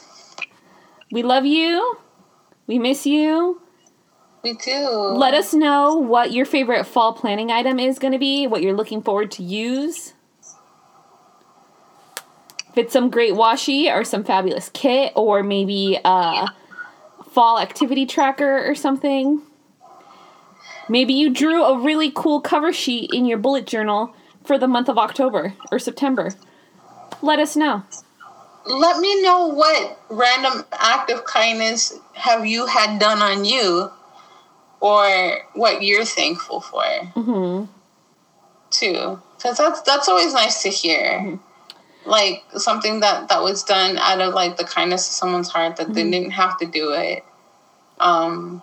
we 1.11 1.23
love 1.23 1.45
you. 1.45 1.97
We 2.67 2.79
miss 2.79 3.05
you. 3.05 3.61
me 4.45 4.55
too. 4.55 4.87
Let 4.89 5.33
us 5.33 5.53
know 5.53 5.95
what 5.97 6.31
your 6.31 6.45
favorite 6.45 6.85
fall 6.85 7.11
planning 7.11 7.51
item 7.51 7.79
is 7.79 7.99
going 7.99 8.13
to 8.13 8.19
be, 8.19 8.47
what 8.47 8.61
you're 8.61 8.73
looking 8.73 9.01
forward 9.01 9.31
to 9.31 9.43
use. 9.43 10.13
If 12.73 12.79
it's 12.79 12.93
some 12.93 13.09
great 13.11 13.33
washi 13.33 13.93
or 13.93 14.03
some 14.03 14.23
fabulous 14.23 14.69
kit 14.73 15.13
or 15.15 15.43
maybe 15.43 15.99
a 16.03 16.47
fall 17.29 17.59
activity 17.59 18.05
tracker 18.05 18.67
or 18.67 18.73
something. 18.75 19.41
Maybe 20.89 21.13
you 21.13 21.29
drew 21.29 21.63
a 21.63 21.79
really 21.79 22.11
cool 22.13 22.41
cover 22.41 22.73
sheet 22.73 23.11
in 23.13 23.25
your 23.25 23.37
bullet 23.37 23.65
journal 23.65 24.13
for 24.43 24.57
the 24.57 24.67
month 24.67 24.89
of 24.89 24.97
October 24.97 25.53
or 25.71 25.79
September. 25.79 26.31
Let 27.21 27.39
us 27.39 27.55
know. 27.55 27.83
Let 28.65 28.99
me 28.99 29.21
know 29.21 29.47
what 29.47 29.99
random 30.09 30.65
act 30.71 31.11
of 31.11 31.25
kindness 31.25 31.99
have 32.13 32.45
you 32.45 32.65
had 32.65 32.99
done 32.99 33.21
on 33.21 33.45
you, 33.45 33.91
or 34.79 35.37
what 35.53 35.83
you're 35.83 36.05
thankful 36.05 36.59
for 36.59 36.83
hmm 37.13 37.65
too. 38.71 39.21
Because 39.37 39.57
that's 39.57 39.81
that's 39.81 40.09
always 40.09 40.33
nice 40.33 40.63
to 40.63 40.69
hear. 40.69 41.39
Like 42.05 42.43
something 42.57 42.99
that 42.99 43.29
that 43.29 43.41
was 43.41 43.63
done 43.63 43.97
out 43.97 44.19
of 44.19 44.33
like 44.33 44.57
the 44.57 44.63
kindness 44.63 45.07
of 45.07 45.13
someone's 45.13 45.49
heart 45.49 45.77
that 45.77 45.93
they 45.93 46.09
didn't 46.09 46.31
have 46.31 46.57
to 46.59 46.65
do 46.65 46.91
it. 46.91 47.23
Um, 47.99 48.61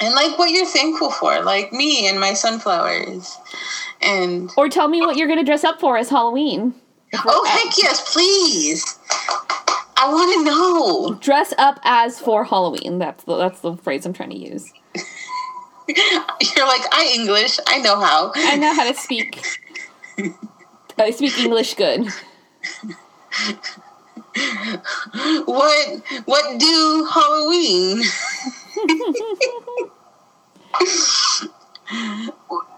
and 0.00 0.14
like 0.14 0.38
what 0.38 0.50
you're 0.50 0.66
thankful 0.66 1.10
for, 1.10 1.40
like 1.42 1.72
me 1.72 2.08
and 2.08 2.18
my 2.18 2.34
sunflowers, 2.34 3.36
and 4.00 4.50
Or 4.56 4.68
tell 4.68 4.88
me 4.88 5.00
what 5.00 5.16
you're 5.16 5.26
going 5.26 5.38
to 5.38 5.44
dress 5.44 5.64
up 5.64 5.80
for 5.80 5.96
as 5.96 6.10
Halloween. 6.10 6.74
oh 7.14 7.46
heck 7.48 7.76
yes, 7.78 8.12
please! 8.12 8.98
I 9.96 10.12
want 10.12 10.32
to 10.34 10.44
know. 10.44 11.14
dress 11.20 11.52
up 11.58 11.80
as 11.82 12.20
for 12.20 12.44
Halloween. 12.44 12.98
That's 12.98 13.24
the 13.24 13.36
that's 13.36 13.60
the 13.60 13.76
phrase 13.76 14.06
I'm 14.06 14.12
trying 14.12 14.30
to 14.30 14.38
use. 14.38 14.72
You're 15.88 16.66
like 16.66 16.82
I 16.92 17.12
English. 17.16 17.58
I 17.66 17.78
know 17.78 17.98
how. 18.00 18.32
I 18.34 18.56
know 18.56 18.74
how 18.74 18.90
to 18.90 18.98
speak. 18.98 19.44
I 20.98 21.10
speak 21.10 21.38
English 21.38 21.74
good. 21.74 22.08
What 25.46 26.02
what 26.26 26.60
do 26.60 27.08
Halloween? 27.12 28.02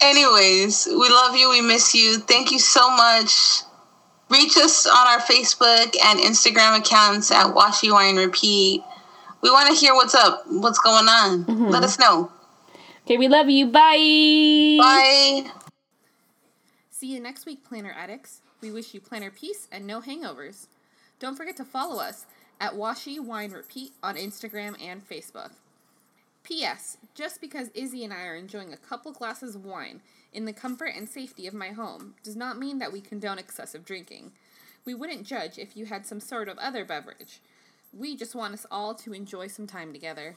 Anyways, 0.00 0.86
we 0.86 1.08
love 1.08 1.36
you. 1.36 1.50
We 1.50 1.60
miss 1.60 1.94
you. 1.94 2.18
Thank 2.18 2.50
you 2.50 2.58
so 2.58 2.90
much. 2.90 3.62
Reach 4.30 4.56
us 4.56 4.86
on 4.86 5.06
our 5.08 5.18
Facebook 5.18 5.96
and 6.04 6.20
Instagram 6.20 6.78
accounts 6.78 7.30
at 7.32 7.52
Washi 7.54 7.92
Wine 7.92 8.16
Repeat. 8.16 8.82
We 9.42 9.50
want 9.50 9.68
to 9.68 9.74
hear 9.74 9.94
what's 9.94 10.14
up, 10.14 10.44
what's 10.46 10.78
going 10.78 11.08
on. 11.08 11.44
Mm-hmm. 11.44 11.68
Let 11.68 11.82
us 11.82 11.98
know. 11.98 12.30
Okay, 13.04 13.16
we 13.16 13.26
love 13.28 13.48
you. 13.48 13.66
Bye. 13.66 14.76
Bye. 14.78 15.50
See 16.90 17.12
you 17.12 17.20
next 17.20 17.44
week, 17.46 17.64
Planner 17.64 17.92
Addicts. 17.96 18.40
We 18.60 18.70
wish 18.70 18.92
you 18.92 19.00
planner 19.00 19.30
peace 19.30 19.68
and 19.72 19.86
no 19.86 20.00
hangovers. 20.00 20.66
Don't 21.18 21.36
forget 21.36 21.56
to 21.56 21.64
follow 21.64 22.00
us 22.00 22.26
at 22.60 22.74
Washi 22.74 23.18
Wine 23.18 23.52
Repeat 23.52 23.92
on 24.02 24.16
Instagram 24.16 24.76
and 24.82 25.08
Facebook. 25.08 25.52
P.S. 26.42 26.98
Just 27.14 27.40
because 27.40 27.70
Izzy 27.74 28.04
and 28.04 28.12
I 28.12 28.24
are 28.24 28.36
enjoying 28.36 28.72
a 28.72 28.78
couple 28.78 29.12
glasses 29.12 29.54
of 29.54 29.64
wine 29.64 30.02
in 30.32 30.44
the 30.44 30.52
comfort 30.52 30.92
and 30.96 31.08
safety 31.08 31.46
of 31.46 31.54
my 31.54 31.68
home 31.68 32.14
does 32.22 32.36
not 32.36 32.58
mean 32.58 32.78
that 32.78 32.92
we 32.92 33.00
condone 33.00 33.38
excessive 33.38 33.84
drinking. 33.84 34.32
We 34.84 34.94
wouldn't 34.94 35.26
judge 35.26 35.58
if 35.58 35.76
you 35.76 35.86
had 35.86 36.06
some 36.06 36.20
sort 36.20 36.48
of 36.48 36.58
other 36.58 36.84
beverage. 36.84 37.40
We 37.92 38.16
just 38.16 38.34
want 38.34 38.54
us 38.54 38.66
all 38.70 38.94
to 38.96 39.12
enjoy 39.12 39.48
some 39.48 39.66
time 39.66 39.92
together. 39.92 40.36